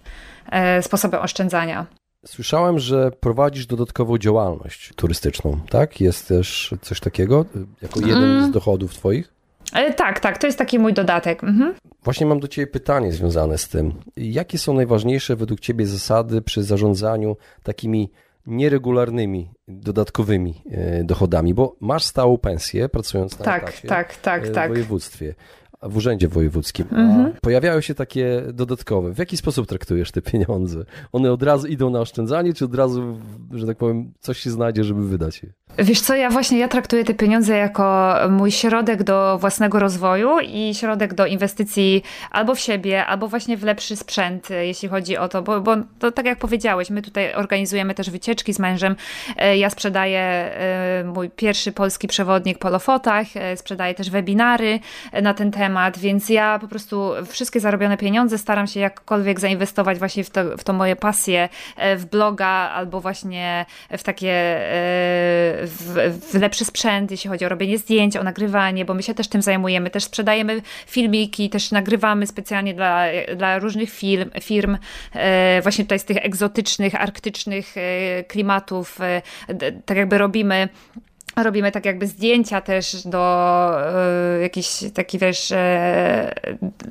e, 0.52 0.84
sposoby 0.84 1.20
oszczędzania. 1.20 1.86
Słyszałem, 2.26 2.80
że 2.80 3.12
prowadzisz 3.12 3.66
dodatkową 3.66 4.18
działalność 4.18 4.94
turystyczną, 4.96 5.60
tak? 5.70 6.02
Jest 6.02 6.28
też 6.28 6.76
coś 6.82 7.00
takiego 7.00 7.46
jako 7.82 8.00
jeden 8.00 8.24
mm. 8.24 8.48
z 8.48 8.52
dochodów 8.52 8.96
Twoich? 8.96 9.34
E, 9.74 9.94
tak, 9.94 10.20
tak, 10.20 10.38
to 10.38 10.48
jest 10.48 10.58
taki 10.58 10.80
mój 10.80 10.94
dodatek. 10.94 11.44
Mhm. 11.44 11.74
Właśnie 12.04 12.26
mam 12.26 12.40
do 12.40 12.48
Ciebie 12.48 12.68
pytanie 12.68 13.12
związane 13.12 13.58
z 13.58 13.68
tym. 13.68 13.94
Jakie 14.18 14.58
są 14.58 14.74
najważniejsze 14.74 15.36
według 15.36 15.60
Ciebie 15.60 15.88
zasady 15.88 16.42
przy 16.42 16.64
zarządzaniu 16.64 17.38
takimi 17.64 18.10
nieregularnymi, 18.46 19.52
dodatkowymi 19.68 20.62
e, 20.72 21.04
dochodami, 21.04 21.54
bo 21.54 21.76
masz 21.80 22.04
stałą 22.04 22.38
pensję 22.38 22.90
pracując 22.90 23.40
na 23.40 23.46
tak, 23.46 23.64
etacie 23.64 23.88
tak, 23.88 24.18
tak, 24.18 24.48
w 24.48 24.54
tak. 24.54 24.72
województwie 24.72 25.36
w 25.84 25.98
urzędzie 25.98 26.28
wojewódzkim. 26.28 26.86
Mhm. 26.92 27.34
Pojawiają 27.42 27.82
się 27.82 27.96
takie 27.96 28.42
dodatkowe. 28.54 29.14
W 29.14 29.18
jaki 29.18 29.38
sposób 29.38 29.68
traktujesz 29.68 30.12
te 30.12 30.22
pieniądze? 30.22 30.86
One 31.12 31.32
od 31.32 31.44
razu 31.44 31.68
idą 31.68 31.90
na 31.90 32.00
oszczędzanie, 32.00 32.54
czy 32.54 32.66
od 32.66 32.76
razu, 32.76 33.20
że 33.52 33.68
tak 33.68 33.78
powiem, 33.78 34.14
coś 34.20 34.40
się 34.40 34.50
znajdzie, 34.50 34.84
żeby 34.84 35.08
wydać 35.08 35.44
je? 35.44 35.50
Wiesz 35.78 36.02
co, 36.02 36.16
ja 36.16 36.30
właśnie 36.30 36.60
ja 36.60 36.68
traktuję 36.68 37.04
te 37.04 37.14
pieniądze 37.14 37.58
jako 37.58 38.16
mój 38.30 38.52
środek 38.52 39.04
do 39.04 39.38
własnego 39.38 39.80
rozwoju 39.80 40.40
i 40.40 40.76
środek 40.76 41.14
do 41.14 41.26
inwestycji 41.26 42.04
albo 42.32 42.56
w 42.56 42.60
siebie, 42.60 43.06
albo 43.06 43.28
właśnie 43.28 43.58
w 43.58 43.64
lepszy 43.64 43.96
sprzęt, 43.96 44.50
jeśli 44.50 44.90
chodzi 44.90 45.18
o 45.18 45.28
to, 45.28 45.42
bo, 45.42 45.62
bo 45.62 45.76
to 46.00 46.12
tak 46.12 46.26
jak 46.26 46.40
powiedziałeś, 46.40 46.90
my 46.90 47.02
tutaj 47.02 47.34
organizujemy 47.34 47.94
też 47.94 48.10
wycieczki 48.10 48.54
z 48.54 48.60
mężem. 48.60 48.96
E, 49.38 49.58
ja 49.58 49.70
sprzedaję 49.70 50.20
e, 50.20 51.04
mój 51.04 51.30
pierwszy 51.30 51.72
polski 51.72 52.08
przewodnik 52.08 52.58
po 52.58 52.70
Lofotach, 52.70 53.28
e, 53.36 53.58
sprzedaję 53.58 53.94
też 53.94 54.10
webinary 54.10 54.80
na 55.22 55.34
ten 55.34 55.52
temat, 55.52 55.73
więc 55.98 56.30
ja 56.30 56.60
po 56.60 56.68
prostu 56.68 57.12
wszystkie 57.26 57.60
zarobione 57.60 57.98
pieniądze 57.98 58.38
staram 58.38 58.68
się 58.68 58.80
jakkolwiek 58.80 59.40
zainwestować 59.40 60.00
właśnie 60.00 60.24
w 60.24 60.30
to, 60.30 60.58
w 60.58 60.64
to 60.64 60.74
moje 60.74 60.96
pasje, 60.96 61.50
w 61.98 62.06
bloga 62.12 62.48
albo 62.48 63.02
właśnie 63.02 63.66
w 63.98 64.04
takie 64.04 64.34
w, 65.64 66.20
w, 66.32 66.34
lepszy 66.34 66.66
sprzęt, 66.66 67.12
jeśli 67.12 67.30
chodzi 67.30 67.46
o 67.46 67.50
robienie 67.50 67.78
zdjęć, 67.78 68.18
o 68.18 68.24
nagrywanie, 68.24 68.86
bo 68.86 68.94
my 68.94 69.04
się 69.04 69.14
też 69.14 69.28
tym 69.28 69.42
zajmujemy. 69.42 69.90
Też 69.90 70.04
sprzedajemy 70.04 70.62
filmiki, 70.88 71.50
też 71.50 71.72
nagrywamy 71.72 72.28
specjalnie 72.28 72.74
dla, 72.74 73.06
dla 73.36 73.60
różnych 73.60 73.90
firm, 73.90 74.30
firm 74.42 74.78
e, 75.14 75.62
właśnie 75.62 75.84
tutaj 75.84 76.00
z 76.00 76.06
tych 76.06 76.18
egzotycznych, 76.18 76.96
arktycznych 76.96 77.76
e, 77.78 78.24
klimatów. 78.24 79.02
E, 79.02 79.22
tak 79.86 79.98
jakby 79.98 80.18
robimy 80.18 80.70
Robimy 81.36 81.72
tak 81.72 81.86
jakby 81.86 82.08
zdjęcia 82.08 82.62
też 82.62 83.08
do 83.08 83.72
y, 84.38 84.42
jakiejś 84.42 84.68
takiej 84.94 85.20
wiesz, 85.20 85.52
y, 85.52 85.56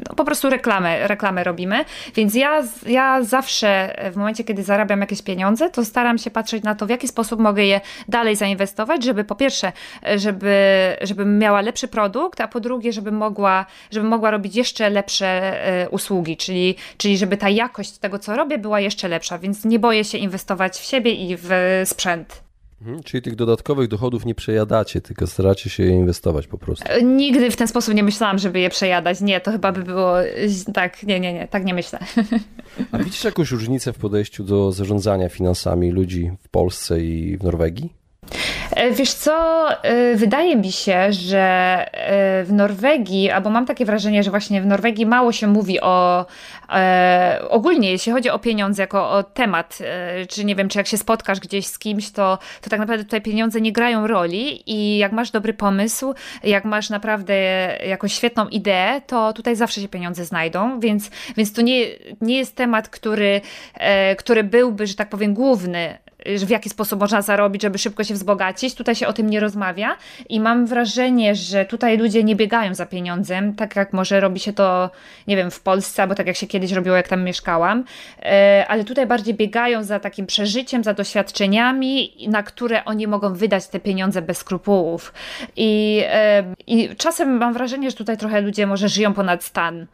no 0.08 0.14
po 0.16 0.24
prostu 0.24 0.50
reklamy, 0.50 1.08
reklamy 1.08 1.44
robimy. 1.44 1.84
Więc 2.14 2.34
ja, 2.34 2.62
ja 2.86 3.22
zawsze 3.22 3.96
w 4.12 4.16
momencie, 4.16 4.44
kiedy 4.44 4.62
zarabiam 4.62 5.00
jakieś 5.00 5.22
pieniądze, 5.22 5.70
to 5.70 5.84
staram 5.84 6.18
się 6.18 6.30
patrzeć 6.30 6.64
na 6.64 6.74
to, 6.74 6.86
w 6.86 6.90
jaki 6.90 7.08
sposób 7.08 7.40
mogę 7.40 7.64
je 7.64 7.80
dalej 8.08 8.36
zainwestować, 8.36 9.04
żeby 9.04 9.24
po 9.24 9.34
pierwsze, 9.34 9.72
żeby, 10.16 10.56
żebym 11.00 11.38
miała 11.38 11.60
lepszy 11.60 11.88
produkt, 11.88 12.40
a 12.40 12.48
po 12.48 12.60
drugie, 12.60 12.92
żebym 12.92 13.14
mogła, 13.14 13.66
żebym 13.90 14.08
mogła 14.08 14.30
robić 14.30 14.56
jeszcze 14.56 14.90
lepsze 14.90 15.52
y, 15.84 15.88
usługi, 15.88 16.36
czyli, 16.36 16.76
czyli 16.96 17.18
żeby 17.18 17.36
ta 17.36 17.48
jakość 17.48 17.98
tego, 17.98 18.18
co 18.18 18.36
robię, 18.36 18.58
była 18.58 18.80
jeszcze 18.80 19.08
lepsza. 19.08 19.38
Więc 19.38 19.64
nie 19.64 19.78
boję 19.78 20.04
się 20.04 20.18
inwestować 20.18 20.76
w 20.78 20.84
siebie 20.84 21.12
i 21.12 21.36
w 21.36 21.50
sprzęt. 21.84 22.51
Mhm, 22.82 23.02
czyli 23.02 23.22
tych 23.22 23.34
dodatkowych 23.34 23.88
dochodów 23.88 24.26
nie 24.26 24.34
przejadacie, 24.34 25.00
tylko 25.00 25.26
staracie 25.26 25.70
się 25.70 25.82
je 25.82 25.90
inwestować 25.90 26.46
po 26.46 26.58
prostu. 26.58 26.84
E, 26.88 27.02
nigdy 27.02 27.50
w 27.50 27.56
ten 27.56 27.68
sposób 27.68 27.94
nie 27.94 28.02
myślałam, 28.02 28.38
żeby 28.38 28.60
je 28.60 28.70
przejadać. 28.70 29.20
Nie, 29.20 29.40
to 29.40 29.52
chyba 29.52 29.72
by 29.72 29.82
było 29.82 30.14
tak, 30.74 31.02
nie, 31.02 31.20
nie, 31.20 31.32
nie, 31.32 31.48
tak 31.48 31.64
nie 31.64 31.74
myślę. 31.74 31.98
A 32.92 32.98
widzisz 32.98 33.24
jakąś 33.24 33.50
różnicę 33.50 33.92
w 33.92 33.98
podejściu 33.98 34.44
do 34.44 34.72
zarządzania 34.72 35.28
finansami 35.28 35.90
ludzi 35.90 36.30
w 36.40 36.48
Polsce 36.48 37.00
i 37.00 37.36
w 37.36 37.44
Norwegii? 37.44 38.01
E, 38.76 38.90
wiesz 38.90 39.12
co, 39.12 39.66
e, 39.82 40.14
wydaje 40.14 40.56
mi 40.56 40.72
się, 40.72 41.12
że 41.12 41.40
e, 41.92 42.44
w 42.44 42.52
Norwegii, 42.52 43.30
albo 43.30 43.50
mam 43.50 43.66
takie 43.66 43.84
wrażenie, 43.84 44.22
że 44.22 44.30
właśnie 44.30 44.62
w 44.62 44.66
Norwegii 44.66 45.06
mało 45.06 45.32
się 45.32 45.46
mówi 45.46 45.80
o 45.80 46.26
ogólnie, 47.48 47.90
jeśli 47.90 48.12
chodzi 48.12 48.30
o 48.30 48.38
pieniądze 48.38 48.82
jako 48.82 49.10
o 49.10 49.22
temat, 49.22 49.78
czy 50.28 50.44
nie 50.44 50.56
wiem, 50.56 50.68
czy 50.68 50.78
jak 50.78 50.86
się 50.86 50.98
spotkasz 50.98 51.40
gdzieś 51.40 51.66
z 51.66 51.78
kimś, 51.78 52.10
to, 52.10 52.38
to 52.60 52.70
tak 52.70 52.80
naprawdę 52.80 53.04
tutaj 53.04 53.22
pieniądze 53.22 53.60
nie 53.60 53.72
grają 53.72 54.06
roli 54.06 54.70
i 54.72 54.98
jak 54.98 55.12
masz 55.12 55.30
dobry 55.30 55.54
pomysł, 55.54 56.14
jak 56.44 56.64
masz 56.64 56.90
naprawdę 56.90 57.34
jakąś 57.86 58.12
świetną 58.12 58.48
ideę, 58.48 59.00
to 59.06 59.32
tutaj 59.32 59.56
zawsze 59.56 59.80
się 59.80 59.88
pieniądze 59.88 60.24
znajdą, 60.24 60.80
więc, 60.80 61.10
więc 61.36 61.52
to 61.52 61.62
nie, 61.62 61.86
nie 62.20 62.38
jest 62.38 62.56
temat, 62.56 62.88
który, 62.88 63.40
który 64.18 64.44
byłby, 64.44 64.86
że 64.86 64.94
tak 64.94 65.08
powiem, 65.08 65.34
główny 65.34 65.98
w 66.46 66.50
jaki 66.50 66.70
sposób 66.70 67.00
można 67.00 67.22
zarobić, 67.22 67.62
żeby 67.62 67.78
szybko 67.78 68.04
się 68.04 68.14
wzbogacić. 68.14 68.74
Tutaj 68.74 68.94
się 68.94 69.06
o 69.06 69.12
tym 69.12 69.30
nie 69.30 69.40
rozmawia 69.40 69.96
i 70.28 70.40
mam 70.40 70.66
wrażenie, 70.66 71.34
że 71.34 71.64
tutaj 71.64 71.98
ludzie 71.98 72.24
nie 72.24 72.36
biegają 72.36 72.74
za 72.74 72.86
pieniądzem, 72.86 73.54
tak 73.54 73.76
jak 73.76 73.92
może 73.92 74.20
robi 74.20 74.40
się 74.40 74.52
to, 74.52 74.90
nie 75.26 75.36
wiem, 75.36 75.50
w 75.50 75.60
Polsce, 75.60 76.02
albo 76.02 76.14
tak 76.14 76.26
jak 76.26 76.36
się 76.36 76.46
kiedyś 76.46 76.72
robiło, 76.72 76.96
jak 76.96 77.08
tam 77.08 77.24
mieszkałam, 77.24 77.84
e, 78.22 78.64
ale 78.68 78.84
tutaj 78.84 79.06
bardziej 79.06 79.34
biegają 79.34 79.84
za 79.84 80.00
takim 80.00 80.26
przeżyciem, 80.26 80.84
za 80.84 80.94
doświadczeniami, 80.94 82.12
na 82.28 82.42
które 82.42 82.84
oni 82.84 83.06
mogą 83.06 83.34
wydać 83.34 83.68
te 83.68 83.80
pieniądze 83.80 84.22
bez 84.22 84.38
skrupułów. 84.38 85.12
I, 85.56 86.02
e, 86.06 86.44
i 86.66 86.96
czasem 86.96 87.36
mam 87.36 87.52
wrażenie, 87.52 87.90
że 87.90 87.96
tutaj 87.96 88.18
trochę 88.18 88.40
ludzie 88.40 88.66
może 88.66 88.88
żyją 88.88 89.14
ponad 89.14 89.44
stan 89.44 89.86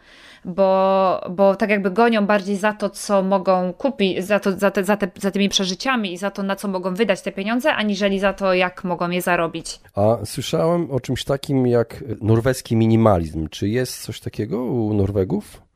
bo, 0.44 1.20
bo 1.30 1.56
tak 1.56 1.70
jakby 1.70 1.90
gonią 1.90 2.26
bardziej 2.26 2.56
za 2.56 2.72
to, 2.72 2.90
co 2.90 3.22
mogą 3.22 3.72
kupić, 3.72 4.24
za, 4.24 4.40
to, 4.40 4.52
za, 4.52 4.70
te, 4.70 4.84
za, 4.84 4.96
te, 4.96 5.10
za 5.20 5.30
tymi 5.30 5.48
przeżyciami 5.48 6.12
i 6.12 6.18
za 6.18 6.30
to, 6.30 6.42
na 6.42 6.56
co 6.56 6.68
mogą 6.68 6.94
wydać 6.94 7.22
te 7.22 7.32
pieniądze, 7.32 7.74
aniżeli 7.74 8.20
za 8.20 8.32
to, 8.32 8.54
jak 8.54 8.84
mogą 8.84 9.10
je 9.10 9.22
zarobić. 9.22 9.80
A 9.94 10.16
słyszałem 10.24 10.90
o 10.90 11.00
czymś 11.00 11.24
takim 11.24 11.66
jak 11.66 12.04
norweski 12.20 12.76
minimalizm. 12.76 13.48
Czy 13.48 13.68
jest 13.68 14.02
coś 14.02 14.20
takiego 14.20 14.64
u 14.64 14.94
Norwegów? 14.94 15.67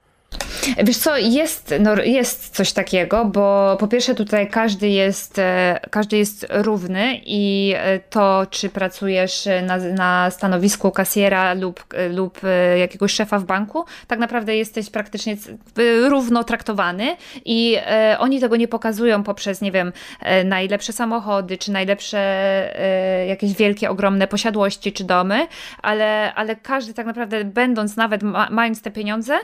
Wiesz 0.84 0.98
co, 0.98 1.16
jest, 1.16 1.74
no, 1.80 2.02
jest 2.02 2.56
coś 2.56 2.72
takiego, 2.72 3.24
bo 3.24 3.76
po 3.80 3.88
pierwsze 3.88 4.14
tutaj 4.14 4.50
każdy 4.50 4.88
jest, 4.88 5.38
e, 5.38 5.80
każdy 5.90 6.16
jest 6.16 6.46
równy 6.50 7.20
i 7.24 7.74
e, 7.76 7.98
to, 7.98 8.46
czy 8.50 8.68
pracujesz 8.68 9.48
na, 9.62 9.76
na 9.76 10.30
stanowisku 10.30 10.90
kasjera 10.90 11.54
lub, 11.54 11.84
e, 11.94 12.08
lub 12.08 12.40
jakiegoś 12.78 13.12
szefa 13.12 13.38
w 13.38 13.44
banku, 13.44 13.84
tak 14.06 14.18
naprawdę 14.18 14.56
jesteś 14.56 14.90
praktycznie 14.90 15.36
równo 16.08 16.44
traktowany 16.44 17.16
i 17.44 17.76
oni 18.18 18.40
tego 18.40 18.56
nie 18.56 18.68
pokazują 18.68 19.22
poprzez, 19.22 19.60
nie 19.60 19.72
wiem, 19.72 19.92
najlepsze 20.44 20.92
samochody, 20.92 21.58
czy 21.58 21.72
najlepsze 21.72 22.18
jakieś 23.28 23.52
wielkie, 23.52 23.90
ogromne 23.90 24.28
posiadłości, 24.28 24.92
czy 24.92 25.04
domy, 25.04 25.46
ale, 25.82 26.34
ale 26.34 26.56
każdy 26.56 26.94
tak 26.94 27.06
naprawdę, 27.06 27.44
będąc 27.44 27.96
nawet, 27.96 28.22
mając 28.50 28.82
te 28.82 28.90
pieniądze, 28.90 29.38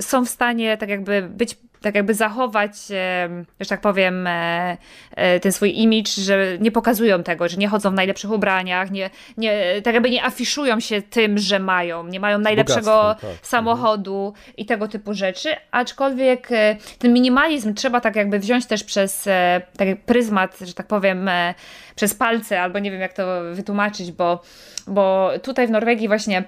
są 0.00 0.24
w 0.24 0.28
stanie 0.28 0.76
tak 0.76 0.88
jakby 0.88 1.22
być 1.22 1.56
tak 1.86 1.94
jakby 1.94 2.14
zachować, 2.14 2.76
że 3.60 3.68
tak 3.68 3.80
powiem, 3.80 4.26
e, 4.26 4.76
e, 5.10 5.40
ten 5.40 5.52
swój 5.52 5.78
imidż, 5.78 6.16
że 6.16 6.58
nie 6.60 6.70
pokazują 6.70 7.22
tego, 7.22 7.48
że 7.48 7.56
nie 7.56 7.68
chodzą 7.68 7.90
w 7.90 7.94
najlepszych 7.94 8.30
ubraniach, 8.30 8.90
nie, 8.90 9.10
nie, 9.36 9.82
tak 9.84 9.94
jakby 9.94 10.10
nie 10.10 10.24
afiszują 10.24 10.80
się 10.80 11.02
tym, 11.02 11.38
że 11.38 11.58
mają, 11.58 12.06
nie 12.06 12.20
mają 12.20 12.38
najlepszego 12.38 13.16
tak. 13.20 13.30
samochodu 13.42 14.26
mhm. 14.36 14.56
i 14.56 14.66
tego 14.66 14.88
typu 14.88 15.14
rzeczy, 15.14 15.56
aczkolwiek 15.70 16.52
e, 16.52 16.76
ten 16.98 17.12
minimalizm 17.12 17.74
trzeba 17.74 18.00
tak 18.00 18.16
jakby 18.16 18.38
wziąć 18.38 18.66
też 18.66 18.84
przez 18.84 19.28
tak 19.76 19.88
pryzmat, 20.06 20.58
że 20.60 20.74
tak 20.74 20.86
powiem, 20.86 21.30
przez 21.96 22.14
palce, 22.14 22.62
albo 22.62 22.78
nie 22.78 22.90
wiem 22.90 23.00
jak 23.00 23.12
to 23.12 23.26
wytłumaczyć, 23.52 24.12
bo, 24.12 24.42
bo 24.86 25.30
tutaj 25.42 25.66
w 25.66 25.70
Norwegii 25.70 26.08
właśnie 26.08 26.44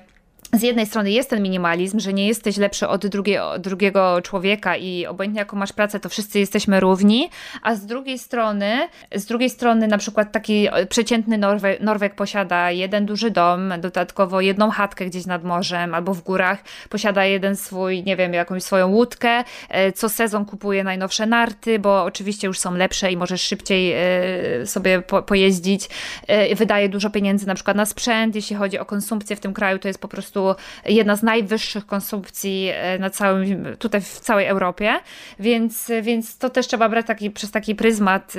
z 0.52 0.62
jednej 0.62 0.86
strony 0.86 1.10
jest 1.10 1.30
ten 1.30 1.42
minimalizm, 1.42 2.00
że 2.00 2.12
nie 2.12 2.26
jesteś 2.26 2.56
lepszy 2.56 2.88
od 2.88 3.06
drugiego, 3.06 3.58
drugiego 3.58 4.22
człowieka 4.22 4.76
i 4.76 5.06
obojętnie 5.06 5.38
jaką 5.38 5.56
masz 5.56 5.72
pracę, 5.72 6.00
to 6.00 6.08
wszyscy 6.08 6.38
jesteśmy 6.38 6.80
równi, 6.80 7.30
a 7.62 7.74
z 7.74 7.86
drugiej 7.86 8.18
strony, 8.18 8.88
z 9.14 9.26
drugiej 9.26 9.50
strony 9.50 9.86
na 9.86 9.98
przykład 9.98 10.32
taki 10.32 10.68
przeciętny 10.88 11.38
Norwe, 11.38 11.76
Norweg 11.80 12.14
posiada 12.14 12.70
jeden 12.70 13.06
duży 13.06 13.30
dom, 13.30 13.72
dodatkowo 13.80 14.40
jedną 14.40 14.70
chatkę 14.70 15.06
gdzieś 15.06 15.26
nad 15.26 15.44
morzem 15.44 15.94
albo 15.94 16.14
w 16.14 16.22
górach, 16.22 16.58
posiada 16.88 17.24
jeden 17.24 17.56
swój, 17.56 18.02
nie 18.02 18.16
wiem, 18.16 18.34
jakąś 18.34 18.62
swoją 18.62 18.88
łódkę, 18.88 19.44
e, 19.68 19.92
co 19.92 20.08
sezon 20.08 20.44
kupuje 20.44 20.84
najnowsze 20.84 21.26
narty, 21.26 21.78
bo 21.78 22.04
oczywiście 22.04 22.46
już 22.46 22.58
są 22.58 22.74
lepsze 22.74 23.12
i 23.12 23.16
możesz 23.16 23.42
szybciej 23.42 23.92
e, 23.92 24.66
sobie 24.66 25.02
po, 25.02 25.22
pojeździć, 25.22 25.88
e, 26.26 26.54
wydaje 26.54 26.88
dużo 26.88 27.10
pieniędzy 27.10 27.46
na 27.46 27.54
przykład 27.54 27.76
na 27.76 27.86
sprzęt, 27.86 28.34
jeśli 28.34 28.56
chodzi 28.56 28.78
o 28.78 28.84
konsumpcję 28.84 29.36
w 29.36 29.40
tym 29.40 29.54
kraju, 29.54 29.78
to 29.78 29.88
jest 29.88 30.00
po 30.00 30.08
prostu 30.08 30.37
prostu 30.38 30.62
jedna 30.86 31.16
z 31.16 31.22
najwyższych 31.22 31.86
konsumpcji 31.86 32.68
e, 32.72 32.98
na 32.98 33.10
całym, 33.10 33.76
tutaj 33.78 34.00
w 34.00 34.20
całej 34.20 34.46
Europie, 34.46 34.94
więc, 35.40 35.90
więc 36.02 36.38
to 36.38 36.50
też 36.50 36.66
trzeba 36.66 36.88
brać 36.88 37.06
taki, 37.06 37.30
przez 37.30 37.50
taki 37.50 37.74
pryzmat 37.74 38.32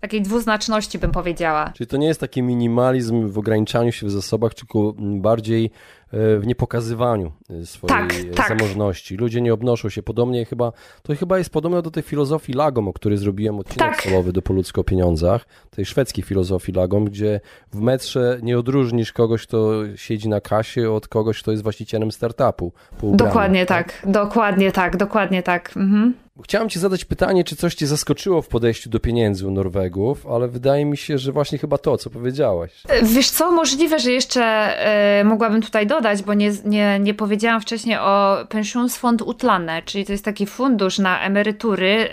takiej 0.00 0.22
dwuznaczności, 0.22 0.98
bym 0.98 1.10
powiedziała. 1.10 1.72
Czyli 1.74 1.86
to 1.86 1.96
nie 1.96 2.06
jest 2.06 2.20
taki 2.20 2.42
minimalizm 2.42 3.28
w 3.28 3.38
ograniczaniu 3.38 3.92
się 3.92 4.06
w 4.06 4.10
zasobach, 4.10 4.54
tylko 4.54 4.94
bardziej 4.98 5.70
w 6.12 6.42
niepokazywaniu 6.46 7.32
e, 7.50 7.66
swojej 7.66 7.96
tak, 7.96 8.12
tak. 8.36 8.58
zamożności. 8.58 9.16
Ludzie 9.16 9.40
nie 9.40 9.54
obnoszą 9.54 9.88
się 9.88 10.02
podobnie 10.02 10.44
chyba, 10.44 10.72
to 11.02 11.16
chyba 11.16 11.38
jest 11.38 11.50
podobne 11.50 11.82
do 11.82 11.90
tej 11.90 12.02
filozofii 12.02 12.52
Lagom, 12.52 12.88
o 12.88 12.92
której 12.92 13.18
zrobiłem 13.18 13.58
odcinek 13.58 13.90
tak. 13.90 14.02
solowy 14.02 14.32
do 14.32 14.42
Poludzko 14.42 14.80
o 14.80 14.84
pieniądzach, 14.84 15.46
tej 15.70 15.84
szwedzkiej 15.84 16.24
filozofii 16.24 16.72
Lagom, 16.72 17.04
gdzie 17.04 17.40
w 17.72 17.80
metrze 17.80 18.38
nie 18.42 18.58
odróżnisz 18.58 19.12
kogoś, 19.12 19.46
kto 19.46 19.72
siedzi 19.96 20.28
na 20.28 20.40
kasie 20.40 20.90
od 20.90 21.08
kogoś, 21.08 21.42
kto 21.42 21.50
jest 21.50 21.62
właścicielem 21.62 22.12
startupu. 22.12 22.72
Dokładnie 23.02 23.66
tak, 23.66 24.00
tak, 24.00 24.10
dokładnie 24.12 24.72
tak, 24.72 24.96
dokładnie 24.96 25.42
tak. 25.42 25.76
Mhm. 25.76 26.14
Chciałem 26.40 26.68
Ci 26.68 26.78
zadać 26.78 27.04
pytanie, 27.04 27.44
czy 27.44 27.56
coś 27.56 27.74
Cię 27.74 27.86
zaskoczyło 27.86 28.42
w 28.42 28.48
podejściu 28.48 28.90
do 28.90 29.00
pieniędzy 29.00 29.46
u 29.46 29.50
Norwegów, 29.50 30.26
ale 30.26 30.48
wydaje 30.48 30.84
mi 30.84 30.96
się, 30.96 31.18
że 31.18 31.32
właśnie 31.32 31.58
chyba 31.58 31.78
to, 31.78 31.98
co 31.98 32.10
powiedziałaś. 32.10 32.70
Wiesz 33.02 33.30
co, 33.30 33.52
możliwe, 33.52 33.98
że 33.98 34.12
jeszcze 34.12 34.74
y, 35.20 35.24
mogłabym 35.24 35.62
tutaj 35.62 35.86
dodać, 35.86 36.22
bo 36.22 36.34
nie, 36.34 36.52
nie, 36.64 36.98
nie 37.00 37.14
powiedziałam 37.14 37.60
wcześniej 37.60 37.96
o 37.98 38.38
Pensionsfond 38.48 39.22
Utlane, 39.22 39.82
czyli 39.82 40.04
to 40.04 40.12
jest 40.12 40.24
taki 40.24 40.46
fundusz 40.46 40.98
na 40.98 41.20
emerytury, 41.20 42.08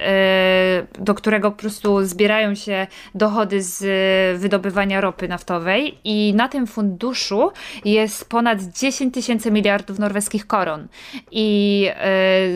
y, 0.98 1.04
do 1.04 1.14
którego 1.14 1.52
po 1.52 1.58
prostu 1.58 2.06
zbierają 2.06 2.56
się 2.56 2.88
dochody 3.16 3.62
z 3.62 3.80
wydobywania 4.42 5.02
ropy 5.02 5.28
naftowej 5.28 5.98
i 6.04 6.34
na 6.34 6.48
tym 6.48 6.68
funduszu 6.68 7.52
jest 7.86 8.30
ponad 8.30 8.64
10 8.64 9.14
tysięcy 9.14 9.52
miliardów 9.52 10.00
norweskich 10.00 10.48
koron. 10.48 10.88
I 11.32 11.88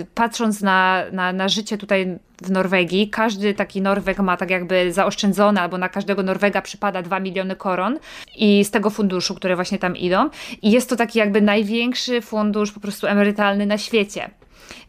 y, 0.02 0.06
patrząc 0.16 0.62
na, 0.62 1.04
na, 1.12 1.34
na 1.34 1.53
życie 1.54 1.78
tutaj 1.78 2.18
w 2.42 2.52
Norwegii. 2.52 3.10
Każdy 3.10 3.54
taki 3.54 3.82
Norweg 3.82 4.20
ma 4.20 4.38
tak 4.38 4.50
jakby 4.50 4.94
zaoszczędzone, 4.94 5.62
albo 5.62 5.78
na 5.78 5.90
każdego 5.90 6.24
Norwega 6.24 6.62
przypada 6.62 7.02
2 7.02 7.20
miliony 7.20 7.56
koron 7.56 8.00
i 8.36 8.66
z 8.66 8.72
tego 8.72 8.90
funduszu, 8.90 9.36
które 9.36 9.56
właśnie 9.56 9.80
tam 9.80 9.98
idą. 9.98 10.30
I 10.62 10.72
jest 10.72 10.90
to 10.90 10.96
taki 10.96 11.20
jakby 11.20 11.42
największy 11.42 12.22
fundusz 12.22 12.72
po 12.72 12.80
prostu 12.80 13.08
emerytalny 13.08 13.66
na 13.66 13.78
świecie. 13.78 14.30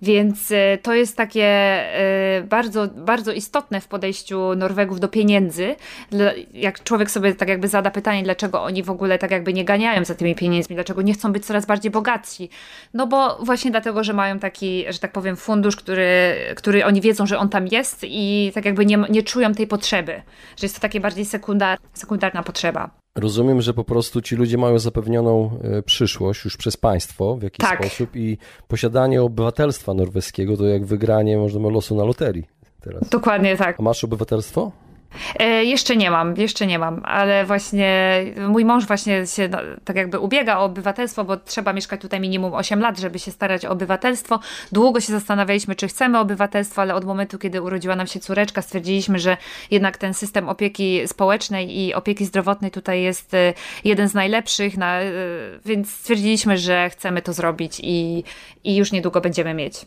Więc 0.02 0.50
e, 0.50 0.78
to 0.82 0.94
jest 0.94 1.16
takie 1.16 1.44
e, 1.44 2.42
bardzo, 2.42 2.88
bardzo 2.88 3.32
istotne 3.32 3.80
w 3.80 3.88
podejściu 3.88 4.54
Norwegów 4.54 5.00
do 5.00 5.08
pieniędzy. 5.08 5.76
Jak 6.52 6.82
człowiek 6.82 7.10
sobie 7.10 7.34
tak 7.34 7.48
jakby 7.48 7.68
zada 7.68 7.90
pytanie, 7.90 8.22
dlaczego 8.22 8.62
oni 8.62 8.82
w 8.82 8.90
ogóle 8.90 9.18
tak 9.18 9.30
jakby 9.30 9.52
nie 9.52 9.64
ganiają 9.64 10.04
za 10.04 10.14
tymi 10.14 10.34
pieniędzmi, 10.34 10.76
dlaczego 10.76 11.02
nie 11.02 11.14
chcą 11.14 11.32
być 11.32 11.46
coraz 11.46 11.66
bardziej 11.66 11.90
bogatsi. 11.90 12.48
No 12.94 13.06
bo 13.06 13.38
właśnie 13.42 13.70
dlatego, 13.70 14.04
że 14.04 14.12
mają 14.12 14.38
taki, 14.38 14.84
że 14.88 14.98
tak 14.98 15.12
powiem, 15.12 15.36
fundusz, 15.36 15.76
który, 15.76 16.34
który 16.56 16.84
oni 16.84 17.00
wiedzą, 17.00 17.26
że 17.26 17.38
on 17.38 17.48
tam 17.48 17.66
jest 17.66 17.98
i 18.02 18.52
tak 18.54 18.64
jakby 18.64 18.86
nie, 18.86 19.04
nie 19.10 19.22
czują 19.22 19.54
tej 19.54 19.66
potrzeby, 19.66 20.22
że 20.56 20.64
jest 20.64 20.74
to 20.74 20.80
takie 20.80 21.00
bardziej 21.00 21.24
sekundar, 21.24 21.78
sekundarna 21.92 22.42
potrzeba. 22.42 23.03
Rozumiem, 23.14 23.62
że 23.62 23.74
po 23.74 23.84
prostu 23.84 24.20
ci 24.20 24.36
ludzie 24.36 24.58
mają 24.58 24.78
zapewnioną 24.78 25.58
e, 25.62 25.82
przyszłość 25.82 26.44
już 26.44 26.56
przez 26.56 26.76
państwo 26.76 27.36
w 27.36 27.42
jakiś 27.42 27.68
tak. 27.68 27.80
sposób 27.80 28.16
i 28.16 28.38
posiadanie 28.68 29.22
obywatelstwa 29.22 29.94
norweskiego 29.94 30.56
to 30.56 30.64
jak 30.66 30.84
wygranie 30.84 31.38
można 31.38 31.68
losu 31.68 31.94
na 31.94 32.04
loterii 32.04 32.44
teraz. 32.80 33.08
Dokładnie 33.08 33.56
tak. 33.56 33.80
A 33.80 33.82
masz 33.82 34.04
obywatelstwo? 34.04 34.72
E, 35.38 35.64
jeszcze 35.64 35.96
nie 35.96 36.10
mam, 36.10 36.36
jeszcze 36.36 36.66
nie 36.66 36.78
mam, 36.78 37.00
ale 37.04 37.44
właśnie 37.44 38.20
mój 38.48 38.64
mąż 38.64 38.86
właśnie 38.86 39.26
się 39.26 39.48
no, 39.48 39.58
tak 39.84 39.96
jakby 39.96 40.18
ubiega 40.18 40.58
o 40.58 40.64
obywatelstwo, 40.64 41.24
bo 41.24 41.36
trzeba 41.36 41.72
mieszkać 41.72 42.00
tutaj 42.00 42.20
minimum 42.20 42.54
8 42.54 42.80
lat, 42.80 42.98
żeby 42.98 43.18
się 43.18 43.30
starać 43.30 43.64
o 43.64 43.70
obywatelstwo. 43.70 44.40
Długo 44.72 45.00
się 45.00 45.12
zastanawialiśmy, 45.12 45.74
czy 45.74 45.88
chcemy 45.88 46.18
obywatelstwo, 46.18 46.82
ale 46.82 46.94
od 46.94 47.04
momentu, 47.04 47.38
kiedy 47.38 47.62
urodziła 47.62 47.96
nam 47.96 48.06
się 48.06 48.20
córeczka, 48.20 48.62
stwierdziliśmy, 48.62 49.18
że 49.18 49.36
jednak 49.70 49.96
ten 49.96 50.14
system 50.14 50.48
opieki 50.48 51.08
społecznej 51.08 51.78
i 51.78 51.94
opieki 51.94 52.24
zdrowotnej 52.24 52.70
tutaj 52.70 53.02
jest 53.02 53.34
e, 53.34 53.54
jeden 53.84 54.08
z 54.08 54.14
najlepszych, 54.14 54.76
na, 54.76 55.00
e, 55.00 55.12
więc 55.64 55.90
stwierdziliśmy, 55.90 56.58
że 56.58 56.90
chcemy 56.90 57.22
to 57.22 57.32
zrobić 57.32 57.80
i, 57.82 58.24
i 58.64 58.76
już 58.76 58.92
niedługo 58.92 59.20
będziemy 59.20 59.54
mieć. 59.54 59.86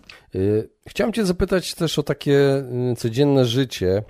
Chciałem 0.88 1.14
Cię 1.14 1.26
zapytać 1.26 1.76
też 1.76 2.00
o 2.00 2.04
takie 2.04 2.64
codzienne 2.98 3.46
życie 3.46 4.04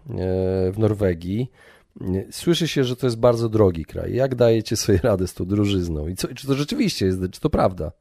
w 0.71 0.75
Norwegii. 0.77 1.51
Słyszy 2.31 2.67
się, 2.67 2.83
że 2.83 2.95
to 2.95 3.07
jest 3.07 3.19
bardzo 3.19 3.49
drogi 3.49 3.85
kraj. 3.85 4.13
Jak 4.15 4.35
dajecie 4.35 4.75
sobie 4.75 4.99
radę 5.03 5.27
z 5.27 5.33
tą 5.33 5.45
drużyzną? 5.45 6.07
I 6.07 6.15
co, 6.15 6.27
czy 6.27 6.47
to 6.47 6.55
rzeczywiście 6.55 7.05
jest, 7.05 7.19
czy 7.31 7.41
to 7.41 7.49
prawda? 7.49 7.91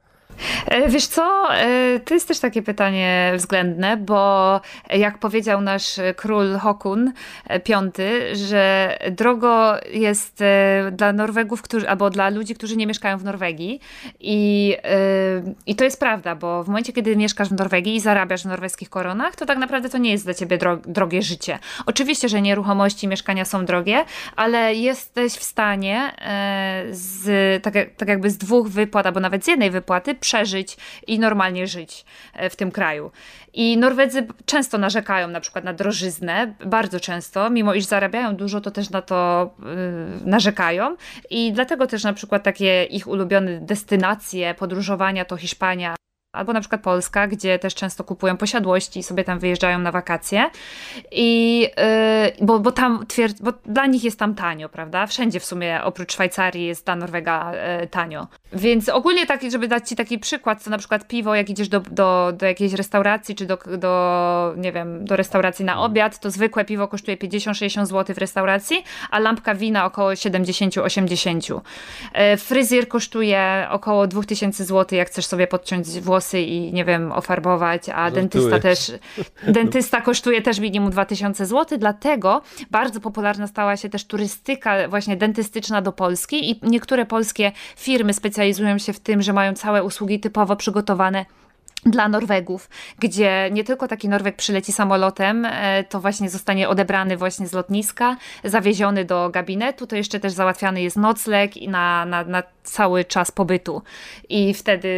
E, 0.66 0.88
wiesz 0.88 1.06
co, 1.06 1.54
e, 1.54 2.00
to 2.00 2.14
jest 2.14 2.28
też 2.28 2.40
takie 2.40 2.62
pytanie 2.62 3.32
względne, 3.36 3.96
bo 3.96 4.60
jak 4.90 5.18
powiedział 5.18 5.60
nasz 5.60 6.00
król 6.16 6.56
Hokun 6.58 7.12
V, 7.48 7.92
że 8.36 8.96
drogo 9.10 9.74
jest 9.92 10.40
e, 10.40 10.90
dla 10.92 11.12
Norwegów, 11.12 11.62
którzy, 11.62 11.88
albo 11.88 12.10
dla 12.10 12.28
ludzi, 12.28 12.54
którzy 12.54 12.76
nie 12.76 12.86
mieszkają 12.86 13.18
w 13.18 13.24
Norwegii. 13.24 13.80
I, 14.20 14.76
I 15.66 15.76
to 15.76 15.84
jest 15.84 16.00
prawda, 16.00 16.34
bo 16.34 16.64
w 16.64 16.66
momencie, 16.68 16.92
kiedy 16.92 17.16
mieszkasz 17.16 17.48
w 17.48 17.52
Norwegii 17.52 17.94
i 17.96 18.00
zarabiasz 18.00 18.42
w 18.42 18.46
norweskich 18.46 18.90
koronach, 18.90 19.36
to 19.36 19.46
tak 19.46 19.58
naprawdę 19.58 19.88
to 19.88 19.98
nie 19.98 20.10
jest 20.10 20.24
dla 20.24 20.34
ciebie 20.34 20.58
drogie 20.86 21.22
życie. 21.22 21.58
Oczywiście, 21.86 22.28
że 22.28 22.42
nieruchomości, 22.42 23.08
mieszkania 23.08 23.44
są 23.44 23.64
drogie, 23.64 24.04
ale 24.36 24.74
jesteś 24.74 25.32
w 25.32 25.42
stanie 25.42 26.12
z, 26.90 27.62
tak, 27.62 27.74
tak 27.96 28.08
jakby 28.08 28.30
z 28.30 28.38
dwóch 28.38 28.68
wypłat, 28.68 29.06
albo 29.06 29.20
nawet 29.20 29.44
z 29.44 29.48
jednej 29.48 29.70
wypłaty 29.70 30.14
przeżyć 30.26 30.76
i 31.06 31.18
normalnie 31.18 31.66
żyć 31.66 32.04
e, 32.34 32.50
w 32.50 32.56
tym 32.56 32.70
kraju. 32.70 33.10
I 33.52 33.76
Norwedzy 33.78 34.26
często 34.46 34.78
narzekają 34.78 35.28
na 35.28 35.40
przykład 35.40 35.64
na 35.64 35.72
drożyznę, 35.72 36.54
bardzo 36.64 37.00
często, 37.00 37.50
mimo 37.50 37.74
iż 37.74 37.84
zarabiają 37.84 38.36
dużo, 38.36 38.60
to 38.60 38.70
też 38.70 38.90
na 38.90 39.02
to 39.02 39.50
yy, 39.58 40.30
narzekają. 40.30 40.96
I 41.30 41.52
dlatego 41.52 41.86
też 41.86 42.04
na 42.04 42.12
przykład 42.12 42.42
takie 42.42 42.84
ich 42.84 43.08
ulubione 43.08 43.60
destynacje 43.60 44.54
podróżowania 44.54 45.24
to 45.24 45.36
Hiszpania, 45.36 45.96
albo 46.36 46.52
na 46.52 46.60
przykład 46.60 46.80
Polska, 46.80 47.26
gdzie 47.26 47.58
też 47.58 47.74
często 47.74 48.04
kupują 48.04 48.36
posiadłości 48.36 49.00
i 49.00 49.02
sobie 49.02 49.24
tam 49.24 49.38
wyjeżdżają 49.38 49.78
na 49.78 49.92
wakacje. 49.92 50.50
I 51.12 51.60
yy, 52.38 52.46
bo, 52.46 52.58
bo 52.58 52.72
tam 52.72 53.04
twierd- 53.06 53.42
bo 53.42 53.52
dla 53.66 53.86
nich 53.86 54.04
jest 54.04 54.18
tam 54.18 54.34
tanio, 54.34 54.68
prawda? 54.68 55.06
Wszędzie 55.06 55.40
w 55.40 55.44
sumie 55.44 55.80
oprócz 55.84 56.12
Szwajcarii 56.12 56.66
jest 56.66 56.84
ta 56.84 56.96
Norwega 56.96 57.52
yy, 57.80 57.86
tanio. 57.86 58.26
Więc 58.52 58.88
ogólnie 58.88 59.26
taki, 59.26 59.50
żeby 59.50 59.68
dać 59.68 59.88
ci 59.88 59.96
taki 59.96 60.18
przykład, 60.18 60.64
to 60.64 60.70
na 60.70 60.78
przykład 60.78 61.06
piwo, 61.08 61.34
jak 61.34 61.50
idziesz 61.50 61.68
do, 61.68 61.80
do, 61.80 62.32
do 62.38 62.46
jakiejś 62.46 62.72
restauracji, 62.72 63.34
czy 63.34 63.46
do, 63.46 63.58
do, 63.78 64.54
nie 64.56 64.72
wiem, 64.72 65.04
do 65.04 65.16
restauracji 65.16 65.64
na 65.64 65.82
obiad, 65.82 66.20
to 66.20 66.30
zwykłe 66.30 66.64
piwo 66.64 66.88
kosztuje 66.88 67.16
50-60 67.16 67.86
zł 67.86 68.14
w 68.14 68.18
restauracji, 68.18 68.84
a 69.10 69.18
lampka 69.18 69.54
wina 69.54 69.84
około 69.84 70.10
70-80. 70.10 71.60
Yy, 72.14 72.36
fryzjer 72.36 72.88
kosztuje 72.88 73.66
około 73.70 74.06
2000 74.06 74.64
zł, 74.64 74.98
jak 74.98 75.08
chcesz 75.08 75.26
sobie 75.26 75.46
podciąć 75.46 75.86
włosy 76.00 76.25
włosy 76.26 76.40
i 76.40 76.72
nie 76.72 76.84
wiem, 76.84 77.12
ofarbować, 77.12 77.88
a 77.88 78.10
dentysta 78.10 78.58
też, 78.58 78.92
dentysta 79.48 80.00
kosztuje 80.00 80.42
też 80.42 80.58
minimum 80.58 80.90
2000 80.90 81.46
zł, 81.46 81.78
dlatego 81.78 82.42
bardzo 82.70 83.00
popularna 83.00 83.46
stała 83.46 83.76
się 83.76 83.88
też 83.88 84.04
turystyka 84.04 84.88
właśnie 84.88 85.16
dentystyczna 85.16 85.82
do 85.82 85.92
Polski 85.92 86.50
i 86.50 86.60
niektóre 86.62 87.06
polskie 87.06 87.52
firmy 87.76 88.14
specjalizują 88.14 88.78
się 88.78 88.92
w 88.92 89.00
tym, 89.00 89.22
że 89.22 89.32
mają 89.32 89.54
całe 89.54 89.84
usługi 89.84 90.20
typowo 90.20 90.56
przygotowane 90.56 91.26
dla 91.84 92.08
Norwegów, 92.08 92.68
gdzie 92.98 93.48
nie 93.52 93.64
tylko 93.64 93.88
taki 93.88 94.08
Norweg 94.08 94.36
przyleci 94.36 94.72
samolotem, 94.72 95.44
e, 95.44 95.84
to 95.84 96.00
właśnie 96.00 96.30
zostanie 96.30 96.68
odebrany 96.68 97.16
właśnie 97.16 97.46
z 97.46 97.52
lotniska, 97.52 98.16
zawieziony 98.44 99.04
do 99.04 99.30
gabinetu, 99.30 99.86
to 99.86 99.96
jeszcze 99.96 100.20
też 100.20 100.32
załatwiany 100.32 100.82
jest 100.82 100.96
nocleg 100.96 101.52
na, 101.68 102.04
na, 102.04 102.24
na 102.24 102.42
cały 102.62 103.04
czas 103.04 103.30
pobytu 103.30 103.82
i 104.28 104.54
wtedy 104.54 104.88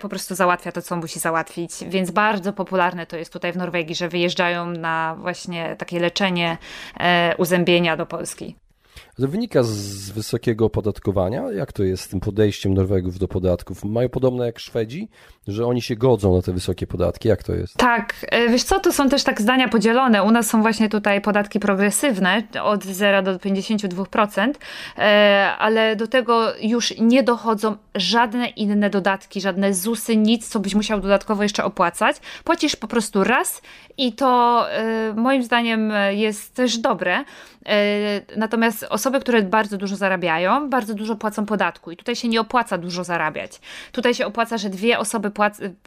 po 0.00 0.08
prostu 0.08 0.34
załatwia 0.34 0.72
to, 0.72 0.82
co 0.82 0.96
musi 0.96 1.18
załatwić, 1.18 1.72
więc 1.88 2.10
bardzo 2.10 2.52
popularne 2.52 3.06
to 3.06 3.16
jest 3.16 3.32
tutaj 3.32 3.52
w 3.52 3.56
Norwegii, 3.56 3.94
że 3.94 4.08
wyjeżdżają 4.08 4.66
na 4.66 5.16
właśnie 5.18 5.76
takie 5.78 6.00
leczenie 6.00 6.58
e, 7.00 7.34
uzębienia 7.38 7.96
do 7.96 8.06
Polski. 8.06 8.56
To 9.20 9.28
wynika 9.28 9.62
z 9.62 10.10
wysokiego 10.10 10.64
opodatkowania. 10.64 11.52
Jak 11.52 11.72
to 11.72 11.84
jest 11.84 12.02
z 12.02 12.08
tym 12.08 12.20
podejściem 12.20 12.74
Norwegów 12.74 13.18
do 13.18 13.28
podatków? 13.28 13.84
Mają 13.84 14.08
podobne 14.08 14.46
jak 14.46 14.58
Szwedzi, 14.58 15.08
że 15.48 15.66
oni 15.66 15.82
się 15.82 15.96
godzą 15.96 16.36
na 16.36 16.42
te 16.42 16.52
wysokie 16.52 16.86
podatki? 16.86 17.28
Jak 17.28 17.42
to 17.42 17.54
jest? 17.54 17.76
Tak, 17.76 18.14
e, 18.30 18.48
wiesz 18.48 18.62
co, 18.62 18.80
to 18.80 18.92
są 18.92 19.08
też 19.08 19.24
tak 19.24 19.40
zdania 19.40 19.68
podzielone. 19.68 20.22
U 20.22 20.30
nas 20.30 20.46
są 20.46 20.62
właśnie 20.62 20.88
tutaj 20.88 21.20
podatki 21.20 21.60
progresywne 21.60 22.42
od 22.62 22.84
0 22.84 23.22
do 23.22 23.38
52%, 23.38 24.52
e, 24.98 25.52
ale 25.58 25.96
do 25.96 26.06
tego 26.06 26.56
już 26.60 26.98
nie 26.98 27.22
dochodzą 27.22 27.76
żadne 27.94 28.48
inne 28.48 28.90
dodatki, 28.90 29.40
żadne 29.40 29.74
ZUSy, 29.74 30.16
nic, 30.16 30.48
co 30.48 30.60
byś 30.60 30.74
musiał 30.74 31.00
dodatkowo 31.00 31.42
jeszcze 31.42 31.64
opłacać. 31.64 32.16
Płacisz 32.44 32.76
po 32.76 32.88
prostu 32.88 33.24
raz 33.24 33.62
i 33.96 34.12
to 34.12 34.64
e, 34.70 35.14
moim 35.16 35.42
zdaniem 35.42 35.92
jest 36.10 36.54
też 36.54 36.78
dobre. 36.78 37.24
Natomiast 38.36 38.86
osoby, 38.90 39.07
które 39.20 39.42
bardzo 39.42 39.76
dużo 39.76 39.96
zarabiają, 39.96 40.70
bardzo 40.70 40.94
dużo 40.94 41.16
płacą 41.16 41.46
podatku 41.46 41.90
i 41.90 41.96
tutaj 41.96 42.16
się 42.16 42.28
nie 42.28 42.40
opłaca 42.40 42.78
dużo 42.78 43.04
zarabiać. 43.04 43.52
Tutaj 43.92 44.14
się 44.14 44.26
opłaca, 44.26 44.58
że 44.58 44.70
dwie 44.70 44.98
osoby 44.98 45.30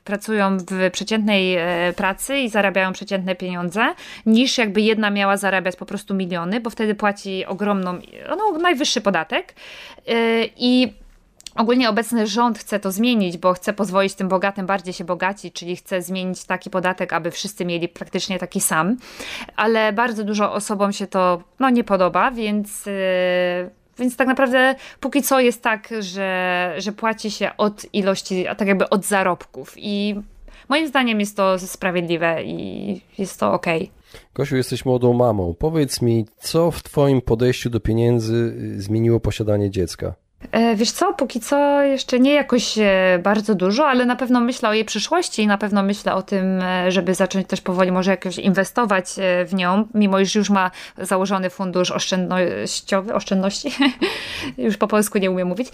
pracują 0.04 0.58
w 0.58 0.92
przeciętnej 0.92 1.56
e, 1.56 1.94
pracy 1.94 2.38
i 2.38 2.50
zarabiają 2.50 2.94
przeciętne 2.94 3.36
pieniądze, 3.36 3.86
niż 4.26 4.58
jakby 4.58 4.82
jedna 4.82 5.10
miała 5.10 5.38
zarabiać 5.38 5.76
po 5.76 5.86
prostu 5.86 6.14
miliony, 6.14 6.60
bo 6.60 6.70
wtedy 6.70 6.96
płaci 6.96 7.46
ogromną, 7.46 8.00
no, 8.30 8.58
najwyższy 8.58 9.02
podatek. 9.02 9.56
E, 10.08 10.46
I 10.58 11.01
Ogólnie 11.56 11.90
obecny 11.90 12.28
rząd 12.28 12.60
chce 12.60 12.80
to 12.80 12.92
zmienić, 12.92 13.38
bo 13.38 13.54
chce 13.54 13.74
pozwolić 13.74 14.14
tym 14.14 14.28
bogatym 14.28 14.66
bardziej 14.66 14.94
się 14.94 15.04
bogacić, 15.04 15.54
czyli 15.54 15.76
chce 15.76 16.02
zmienić 16.02 16.46
taki 16.46 16.70
podatek, 16.70 17.14
aby 17.14 17.32
wszyscy 17.32 17.66
mieli 17.66 17.90
praktycznie 17.90 18.40
taki 18.40 18.62
sam. 18.62 18.98
Ale 19.56 19.94
bardzo 19.94 20.24
dużo 20.24 20.54
osobom 20.54 20.94
się 20.94 21.08
to 21.08 21.44
no, 21.60 21.70
nie 21.70 21.84
podoba, 21.84 22.32
więc. 22.32 22.86
Yy, 22.86 22.94
więc 24.00 24.16
tak 24.16 24.28
naprawdę 24.28 24.76
póki 25.00 25.22
co 25.22 25.40
jest 25.40 25.62
tak, 25.62 25.90
że, 26.00 26.74
że 26.78 26.92
płaci 26.92 27.32
się 27.32 27.52
od 27.58 27.94
ilości, 27.94 28.46
tak 28.58 28.68
jakby 28.68 28.90
od 28.90 29.06
zarobków. 29.06 29.74
I 29.78 30.16
moim 30.70 30.88
zdaniem 30.88 31.20
jest 31.20 31.38
to 31.38 31.60
sprawiedliwe 31.60 32.44
i 32.44 33.02
jest 33.18 33.40
to 33.40 33.54
ok. 33.54 33.66
Gosiu, 34.34 34.56
jesteś 34.56 34.86
młodą 34.86 35.14
mamą. 35.14 35.56
Powiedz 35.60 36.02
mi, 36.02 36.26
co 36.38 36.72
w 36.72 36.84
Twoim 36.84 37.22
podejściu 37.22 37.70
do 37.70 37.80
pieniędzy 37.80 38.56
zmieniło 38.78 39.20
posiadanie 39.20 39.70
dziecka? 39.70 40.14
E, 40.52 40.76
wiesz 40.76 40.92
co, 40.92 41.14
póki 41.14 41.40
co 41.40 41.82
jeszcze 41.82 42.20
nie 42.20 42.34
jakoś 42.34 42.78
e, 42.78 43.20
bardzo 43.24 43.56
dużo, 43.56 43.88
ale 43.88 44.06
na 44.06 44.16
pewno 44.16 44.40
myślę 44.40 44.70
o 44.70 44.74
jej 44.74 44.86
przyszłości 44.86 45.42
i 45.42 45.48
na 45.48 45.58
pewno 45.58 45.84
myślę 45.84 46.14
o 46.14 46.22
tym, 46.22 46.62
e, 46.62 46.92
żeby 46.92 47.16
zacząć 47.16 47.48
też 47.48 47.62
powoli 47.62 47.92
może 47.92 48.12
jakoś 48.12 48.38
inwestować 48.38 49.06
w 49.46 49.54
nią, 49.54 49.88
mimo 49.94 50.20
iż 50.20 50.36
już 50.36 50.50
ma 50.50 50.72
założony 50.98 51.50
fundusz 51.50 51.92
oszczędnościowy, 51.92 53.14
oszczędności, 53.14 53.72
już 54.58 54.78
po 54.78 54.88
polsku 54.88 55.18
nie 55.18 55.32
umiem 55.32 55.48
mówić. 55.48 55.70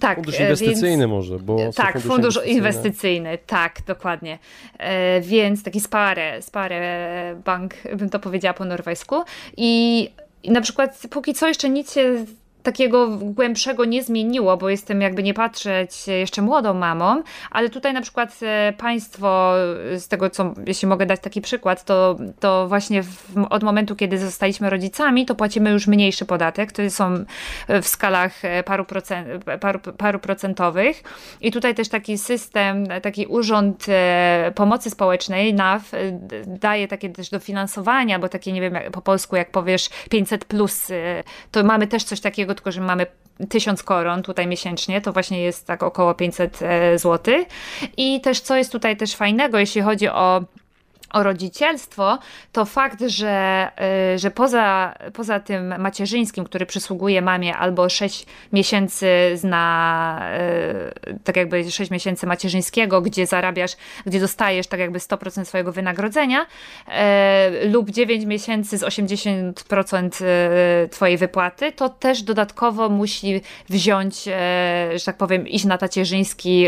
Tak, 0.00 0.16
fundusz 0.16 0.40
inwestycyjny 0.40 0.98
więc, 0.98 1.10
może, 1.10 1.38
bo 1.38 1.58
Tak, 1.76 2.00
fundusz 2.00 2.38
inwestycyjny, 2.46 3.38
tak, 3.46 3.76
dokładnie. 3.86 4.38
Więc 5.20 5.62
taki 5.62 5.80
spare, 5.80 6.42
spare 6.42 7.36
bank, 7.44 7.74
bym 7.96 8.10
to 8.10 8.18
powiedziała 8.18 8.54
po 8.54 8.64
norwesku 8.64 9.22
i 9.56 10.10
i 10.42 10.50
na 10.50 10.60
przykład 10.60 11.02
póki 11.10 11.34
co 11.34 11.48
jeszcze 11.48 11.70
nic 11.70 11.94
się 11.94 12.24
takiego 12.62 13.08
głębszego 13.08 13.84
nie 13.84 14.02
zmieniło, 14.02 14.56
bo 14.56 14.70
jestem 14.70 15.00
jakby 15.00 15.22
nie 15.22 15.34
patrzeć 15.34 16.06
jeszcze 16.08 16.42
młodą 16.42 16.74
mamą, 16.74 17.22
ale 17.50 17.68
tutaj 17.68 17.92
na 17.92 18.00
przykład 18.00 18.40
e, 18.42 18.72
państwo, 18.78 19.52
z 19.96 20.08
tego 20.08 20.30
co, 20.30 20.54
jeśli 20.66 20.88
mogę 20.88 21.06
dać 21.06 21.20
taki 21.20 21.40
przykład, 21.40 21.84
to, 21.84 22.16
to 22.40 22.68
właśnie 22.68 23.02
w, 23.02 23.24
od 23.50 23.62
momentu, 23.62 23.96
kiedy 23.96 24.18
zostaliśmy 24.18 24.70
rodzicami, 24.70 25.26
to 25.26 25.34
płacimy 25.34 25.70
już 25.70 25.86
mniejszy 25.86 26.26
podatek, 26.26 26.72
to 26.72 26.90
są 26.90 27.24
w 27.82 27.88
skalach 27.88 28.44
e, 28.44 28.62
paru, 28.62 28.84
procent, 28.84 29.28
paru, 29.60 29.80
paru 29.98 30.18
procentowych. 30.18 31.02
I 31.40 31.52
tutaj 31.52 31.74
też 31.74 31.88
taki 31.88 32.18
system, 32.18 32.86
taki 33.02 33.26
urząd 33.26 33.86
e, 33.88 34.52
pomocy 34.54 34.90
społecznej 34.90 35.54
NAF 35.54 35.92
daje 36.46 36.88
takie 36.88 37.10
też 37.10 37.30
dofinansowania, 37.30 38.18
bo 38.18 38.28
takie 38.28 38.52
nie 38.52 38.60
wiem 38.60 38.74
po 38.92 39.02
polsku 39.02 39.36
jak 39.36 39.50
powiesz 39.50 39.88
500 40.10 40.44
plus, 40.44 40.88
to 41.50 41.64
mamy 41.64 41.86
też 41.86 42.04
coś 42.04 42.20
takiego 42.20 42.49
tylko 42.54 42.72
że 42.72 42.80
mamy 42.80 43.06
1000 43.48 43.82
koron 43.82 44.22
tutaj 44.22 44.46
miesięcznie, 44.46 45.00
to 45.00 45.12
właśnie 45.12 45.42
jest 45.42 45.66
tak 45.66 45.82
około 45.82 46.14
500 46.14 46.62
e, 46.62 46.98
zł. 46.98 47.34
I 47.96 48.20
też 48.20 48.40
co 48.40 48.56
jest 48.56 48.72
tutaj 48.72 48.96
też 48.96 49.16
fajnego, 49.16 49.58
jeśli 49.58 49.82
chodzi 49.82 50.08
o 50.08 50.44
o 51.10 51.22
rodzicielstwo, 51.22 52.18
to 52.52 52.64
fakt, 52.64 53.02
że, 53.06 53.68
y, 54.14 54.18
że 54.18 54.30
poza, 54.30 54.94
poza 55.12 55.40
tym 55.40 55.80
macierzyńskim, 55.80 56.44
który 56.44 56.66
przysługuje 56.66 57.22
mamie 57.22 57.56
albo 57.56 57.88
6 57.88 58.26
miesięcy 58.52 59.06
na 59.44 60.22
y, 61.08 61.18
tak 61.24 61.36
jakby 61.36 61.70
6 61.70 61.90
miesięcy 61.90 62.26
macierzyńskiego, 62.26 63.00
gdzie 63.00 63.26
zarabiasz, 63.26 63.76
gdzie 64.06 64.20
dostajesz 64.20 64.66
tak 64.66 64.80
jakby 64.80 64.98
100% 64.98 65.44
swojego 65.44 65.72
wynagrodzenia 65.72 66.40
y, 66.42 67.68
lub 67.68 67.90
9 67.90 68.24
miesięcy 68.24 68.78
z 68.78 68.82
80% 68.82 70.10
twojej 70.90 71.16
wypłaty, 71.16 71.72
to 71.72 71.88
też 71.88 72.22
dodatkowo 72.22 72.88
musi 72.88 73.40
wziąć, 73.68 74.24
że 74.94 75.04
tak 75.04 75.16
powiem, 75.16 75.48
iść 75.48 75.64
na 75.64 75.78
tacierzyński 75.78 76.66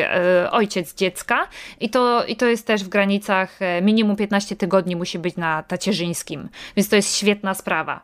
ojciec 0.51 0.95
dziecka. 0.95 1.49
I 1.81 1.91
to, 1.91 2.25
i 2.25 2.37
to 2.37 2.47
jest 2.47 2.67
też 2.67 2.85
w 2.85 2.89
granicach 2.89 3.59
minimum 3.83 4.17
15 4.17 4.32
15 4.33 4.57
tygodni 4.57 4.97
musi 4.97 5.19
być 5.19 5.37
na 5.37 5.63
tacierzyńskim, 5.63 6.49
więc 6.77 6.89
to 6.89 6.97
jest 6.97 7.17
świetna 7.17 7.55
sprawa. 7.55 8.01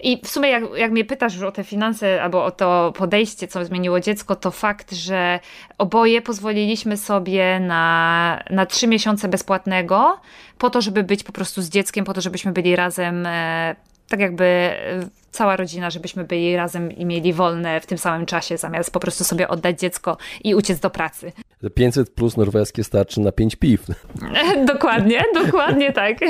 I 0.00 0.20
w 0.24 0.28
sumie, 0.28 0.48
jak, 0.48 0.62
jak 0.76 0.92
mnie 0.92 1.04
pytasz 1.04 1.34
już 1.34 1.42
o 1.42 1.52
te 1.52 1.64
finanse 1.64 2.22
albo 2.22 2.44
o 2.44 2.50
to 2.50 2.92
podejście, 2.96 3.48
co 3.48 3.64
zmieniło 3.64 4.00
dziecko, 4.00 4.36
to 4.36 4.50
fakt, 4.50 4.92
że 4.92 5.40
oboje 5.78 6.22
pozwoliliśmy 6.22 6.96
sobie 6.96 7.60
na, 7.60 8.42
na 8.50 8.66
trzy 8.66 8.86
miesiące 8.86 9.28
bezpłatnego, 9.28 10.20
po 10.58 10.70
to, 10.70 10.80
żeby 10.80 11.02
być 11.02 11.24
po 11.24 11.32
prostu 11.32 11.62
z 11.62 11.68
dzieckiem, 11.68 12.04
po 12.04 12.14
to, 12.14 12.20
żebyśmy 12.20 12.52
byli 12.52 12.76
razem, 12.76 13.26
e, 13.26 13.76
tak 14.08 14.20
jakby 14.20 14.44
e, 14.44 15.08
cała 15.30 15.56
rodzina, 15.56 15.90
żebyśmy 15.90 16.24
byli 16.24 16.56
razem 16.56 16.92
i 16.92 17.06
mieli 17.06 17.32
wolne 17.32 17.80
w 17.80 17.86
tym 17.86 17.98
samym 17.98 18.26
czasie, 18.26 18.56
zamiast 18.56 18.90
po 18.90 19.00
prostu 19.00 19.24
sobie 19.24 19.48
oddać 19.48 19.80
dziecko 19.80 20.16
i 20.44 20.54
uciec 20.54 20.80
do 20.80 20.90
pracy. 20.90 21.32
500 21.74 22.10
plus 22.10 22.36
norweskie 22.36 22.84
starczy 22.84 23.20
na 23.20 23.32
5 23.32 23.56
piw. 23.56 23.86
dokładnie, 24.74 25.24
dokładnie 25.34 25.92
tak. 25.92 26.22
E, 26.22 26.26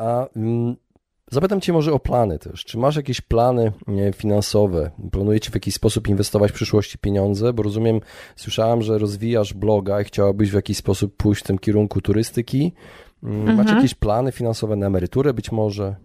a 0.00 0.26
mm, 0.36 0.76
Zapytam 1.32 1.60
Cię 1.60 1.72
może 1.72 1.92
o 1.92 1.98
plany 1.98 2.38
też. 2.38 2.64
Czy 2.64 2.78
masz 2.78 2.96
jakieś 2.96 3.20
plany 3.20 3.72
finansowe? 4.16 4.90
Planujecie 5.12 5.50
w 5.50 5.54
jakiś 5.54 5.74
sposób 5.74 6.08
inwestować 6.08 6.50
w 6.50 6.54
przyszłości 6.54 6.98
pieniądze? 6.98 7.52
Bo 7.52 7.62
rozumiem, 7.62 8.00
słyszałam, 8.36 8.82
że 8.82 8.98
rozwijasz 8.98 9.54
bloga 9.54 10.00
i 10.00 10.04
chciałabyś 10.04 10.50
w 10.50 10.54
jakiś 10.54 10.76
sposób 10.76 11.16
pójść 11.16 11.42
w 11.42 11.46
tym 11.46 11.58
kierunku 11.58 12.00
turystyki. 12.00 12.72
Macie 13.22 13.50
mhm. 13.50 13.76
jakieś 13.76 13.94
plany 13.94 14.32
finansowe 14.32 14.76
na 14.76 14.86
emeryturę 14.86 15.34
być 15.34 15.52
może? 15.52 15.96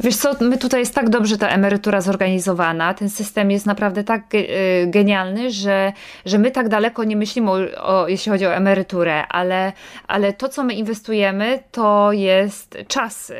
Wiesz 0.00 0.16
co, 0.16 0.34
my 0.40 0.58
tutaj 0.58 0.80
jest 0.80 0.94
tak 0.94 1.08
dobrze 1.08 1.38
ta 1.38 1.48
emerytura 1.48 2.00
zorganizowana, 2.00 2.94
ten 2.94 3.10
system 3.10 3.50
jest 3.50 3.66
naprawdę 3.66 4.04
tak 4.04 4.34
y, 4.34 4.46
genialny, 4.86 5.50
że, 5.50 5.92
że 6.26 6.38
my 6.38 6.50
tak 6.50 6.68
daleko 6.68 7.04
nie 7.04 7.16
myślimy, 7.16 7.50
o, 7.50 7.56
o, 7.82 8.08
jeśli 8.08 8.32
chodzi 8.32 8.46
o 8.46 8.54
emeryturę, 8.54 9.26
ale, 9.26 9.72
ale 10.08 10.32
to, 10.32 10.48
co 10.48 10.64
my 10.64 10.74
inwestujemy, 10.74 11.58
to 11.72 12.12
jest 12.12 12.78
czas. 12.88 13.30
Y, 13.30 13.34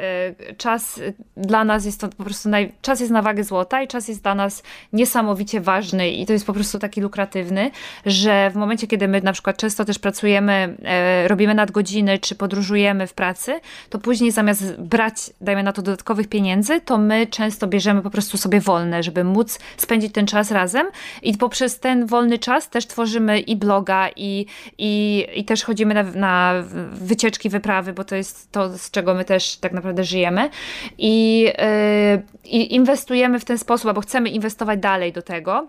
czas 0.59 1.01
dla 1.37 1.65
nas 1.65 1.85
jest 1.85 2.01
to 2.01 2.09
po 2.09 2.25
prostu, 2.25 2.49
naj, 2.49 2.73
czas 2.83 3.01
jest 3.01 3.13
na 3.13 3.23
wagę 3.23 3.45
złota 3.45 3.83
i 3.83 3.89
czas 3.89 4.09
jest 4.09 4.23
dla 4.23 4.35
nas 4.35 4.63
niesamowicie 4.93 5.61
ważny 5.61 6.11
i 6.11 6.27
to 6.27 6.33
jest 6.33 6.47
po 6.47 6.53
prostu 6.53 6.79
taki 6.79 7.01
lukratywny, 7.01 7.71
że 8.07 8.51
w 8.51 8.55
momencie, 8.55 8.87
kiedy 8.87 9.09
my 9.09 9.21
na 9.21 9.33
przykład 9.33 9.57
często 9.57 9.85
też 9.85 9.99
pracujemy, 9.99 10.77
e, 10.85 11.29
robimy 11.29 11.55
nadgodziny, 11.55 12.19
czy 12.19 12.35
podróżujemy 12.35 13.07
w 13.07 13.15
pracy, 13.15 13.61
to 13.91 13.99
później 13.99 14.33
zamiast 14.33 14.81
brać, 14.81 15.15
dajmy 15.41 15.63
na 15.63 15.73
to 15.73 15.83
dodatkowe 15.83 16.16
dodatkowych 16.17 16.29
pieniędzy, 16.29 16.81
to 16.81 16.99
my 16.99 17.27
często 17.27 17.67
bierzemy 17.67 18.03
po 18.03 18.11
prostu 18.11 18.37
sobie 18.37 18.61
wolne, 18.61 19.03
żeby 19.03 19.25
móc 19.25 19.59
spędzić 19.77 20.13
ten 20.13 20.27
czas 20.27 20.51
razem. 20.51 20.87
I 21.23 21.37
poprzez 21.37 21.81
ten 21.81 22.07
wolny 22.07 22.39
czas 22.39 22.71
też 22.71 22.87
tworzymy 22.87 23.41
i 23.41 23.57
bloga 23.57 24.09
i, 24.17 24.47
i, 24.79 25.27
i 25.35 25.45
też 25.45 25.65
chodzimy 25.65 25.95
na, 25.95 26.03
na 26.03 26.55
wycieczki, 26.93 27.49
wyprawy, 27.49 27.93
bo 27.93 28.05
to 28.05 28.17
jest 28.17 28.53
to, 28.53 28.79
z 28.79 28.91
czego 28.91 29.15
my 29.15 29.25
też 29.25 29.57
tak 29.57 29.73
naprawdę 29.73 30.05
żyjemy. 30.05 30.51
I, 30.99 31.43
yy, 31.43 32.23
i 32.45 32.75
inwestujemy 32.75 33.39
w 33.39 33.45
ten 33.45 33.59
sposób, 33.59 33.87
albo 33.87 34.01
chcemy 34.01 34.29
inwestować 34.29 34.81
dalej 34.81 35.13
do 35.13 35.23
tego 35.23 35.69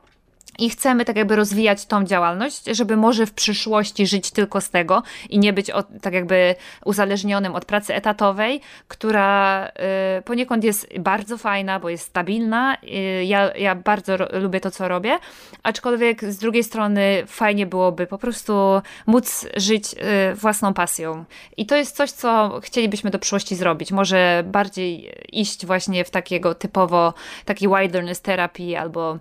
i 0.57 0.69
chcemy 0.69 1.05
tak 1.05 1.15
jakby 1.15 1.35
rozwijać 1.35 1.85
tą 1.85 2.03
działalność, 2.03 2.65
żeby 2.65 2.97
może 2.97 3.25
w 3.25 3.33
przyszłości 3.33 4.07
żyć 4.07 4.31
tylko 4.31 4.61
z 4.61 4.69
tego 4.69 5.03
i 5.29 5.39
nie 5.39 5.53
być 5.53 5.71
od, 5.71 5.87
tak 6.01 6.13
jakby 6.13 6.55
uzależnionym 6.85 7.55
od 7.55 7.65
pracy 7.65 7.95
etatowej, 7.95 8.61
która 8.87 9.67
y, 10.19 10.21
poniekąd 10.21 10.63
jest 10.63 10.99
bardzo 10.99 11.37
fajna, 11.37 11.79
bo 11.79 11.89
jest 11.89 12.03
stabilna. 12.03 12.77
Y, 12.83 13.25
ja, 13.25 13.55
ja 13.55 13.75
bardzo 13.75 14.17
lubię 14.33 14.59
to, 14.59 14.71
co 14.71 14.87
robię, 14.87 15.19
aczkolwiek 15.63 16.25
z 16.25 16.37
drugiej 16.37 16.63
strony 16.63 17.23
fajnie 17.27 17.65
byłoby 17.65 18.07
po 18.07 18.17
prostu 18.17 18.81
móc 19.07 19.45
żyć 19.55 19.93
y, 19.93 20.35
własną 20.35 20.73
pasją. 20.73 21.25
I 21.57 21.65
to 21.65 21.75
jest 21.75 21.95
coś, 21.95 22.11
co 22.11 22.59
chcielibyśmy 22.63 23.09
do 23.09 23.19
przyszłości 23.19 23.55
zrobić. 23.55 23.91
Może 23.91 24.43
bardziej 24.45 25.13
iść 25.31 25.65
właśnie 25.65 26.05
w 26.05 26.09
takiego 26.09 26.55
typowo, 26.55 27.13
taki 27.45 27.67
wilderness 27.67 28.21
terapii 28.21 28.75
albo 28.75 29.19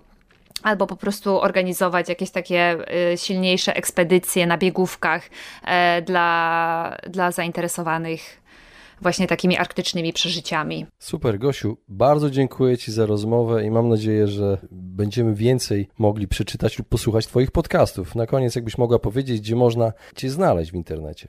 albo 0.63 0.87
po 0.87 0.95
prostu 0.95 1.41
organizować 1.41 2.09
jakieś 2.09 2.31
takie 2.31 2.77
y, 3.13 3.17
silniejsze 3.17 3.75
ekspedycje 3.75 4.47
na 4.47 4.57
biegówkach 4.57 5.29
e, 5.63 6.01
dla, 6.01 6.97
dla 7.09 7.31
zainteresowanych 7.31 8.41
właśnie 9.01 9.27
takimi 9.27 9.57
arktycznymi 9.57 10.13
przeżyciami. 10.13 10.85
Super, 10.99 11.39
Gosiu, 11.39 11.77
bardzo 11.87 12.29
dziękuję 12.29 12.77
Ci 12.77 12.91
za 12.91 13.05
rozmowę 13.05 13.65
i 13.65 13.71
mam 13.71 13.89
nadzieję, 13.89 14.27
że 14.27 14.57
będziemy 14.71 15.35
więcej 15.35 15.89
mogli 15.97 16.27
przeczytać 16.27 16.79
lub 16.79 16.87
posłuchać 16.87 17.27
Twoich 17.27 17.51
podcastów. 17.51 18.15
Na 18.15 18.25
koniec, 18.25 18.55
jakbyś 18.55 18.77
mogła 18.77 18.99
powiedzieć, 18.99 19.41
gdzie 19.41 19.55
można 19.55 19.93
Cię 20.15 20.29
znaleźć 20.29 20.71
w 20.71 20.75
internecie. 20.75 21.27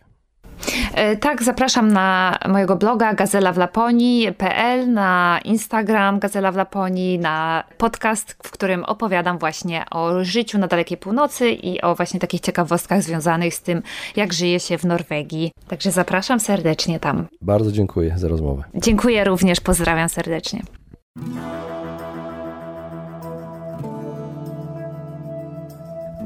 E, 0.95 1.17
tak, 1.17 1.43
zapraszam 1.43 1.93
na 1.93 2.39
mojego 2.49 2.77
bloga 2.77 3.15
Gazela 3.15 3.53
w 3.53 3.59
Laponii.pl, 3.59 4.93
na 4.93 5.41
Instagram 5.45 6.19
Gazela 6.19 6.53
w 6.53 6.57
Laponii, 6.57 7.19
na 7.19 7.65
podcast, 7.79 8.37
w 8.43 8.51
którym 8.51 8.85
opowiadam 8.85 9.39
właśnie 9.39 9.85
o 9.91 10.25
życiu 10.25 10.59
na 10.59 10.67
dalekiej 10.67 10.99
północy 10.99 11.51
i 11.51 11.81
o 11.81 11.95
właśnie 11.95 12.21
takich 12.21 12.41
ciekawostkach 12.41 13.03
związanych 13.03 13.55
z 13.55 13.63
tym, 13.63 13.83
jak 14.17 14.33
żyje 14.33 14.61
się 14.61 14.79
w 14.79 14.85
Norwegii. 14.85 15.51
Także 15.69 15.91
zapraszam 15.91 16.41
serdecznie 16.41 17.01
tam. 17.01 17.27
Bardzo 17.41 17.73
dziękuję 17.73 18.15
za 18.17 18.29
rozmowę. 18.29 18.63
Dziękuję 18.75 19.25
również, 19.25 19.61
pozdrawiam 19.61 20.09
serdecznie. 20.09 20.63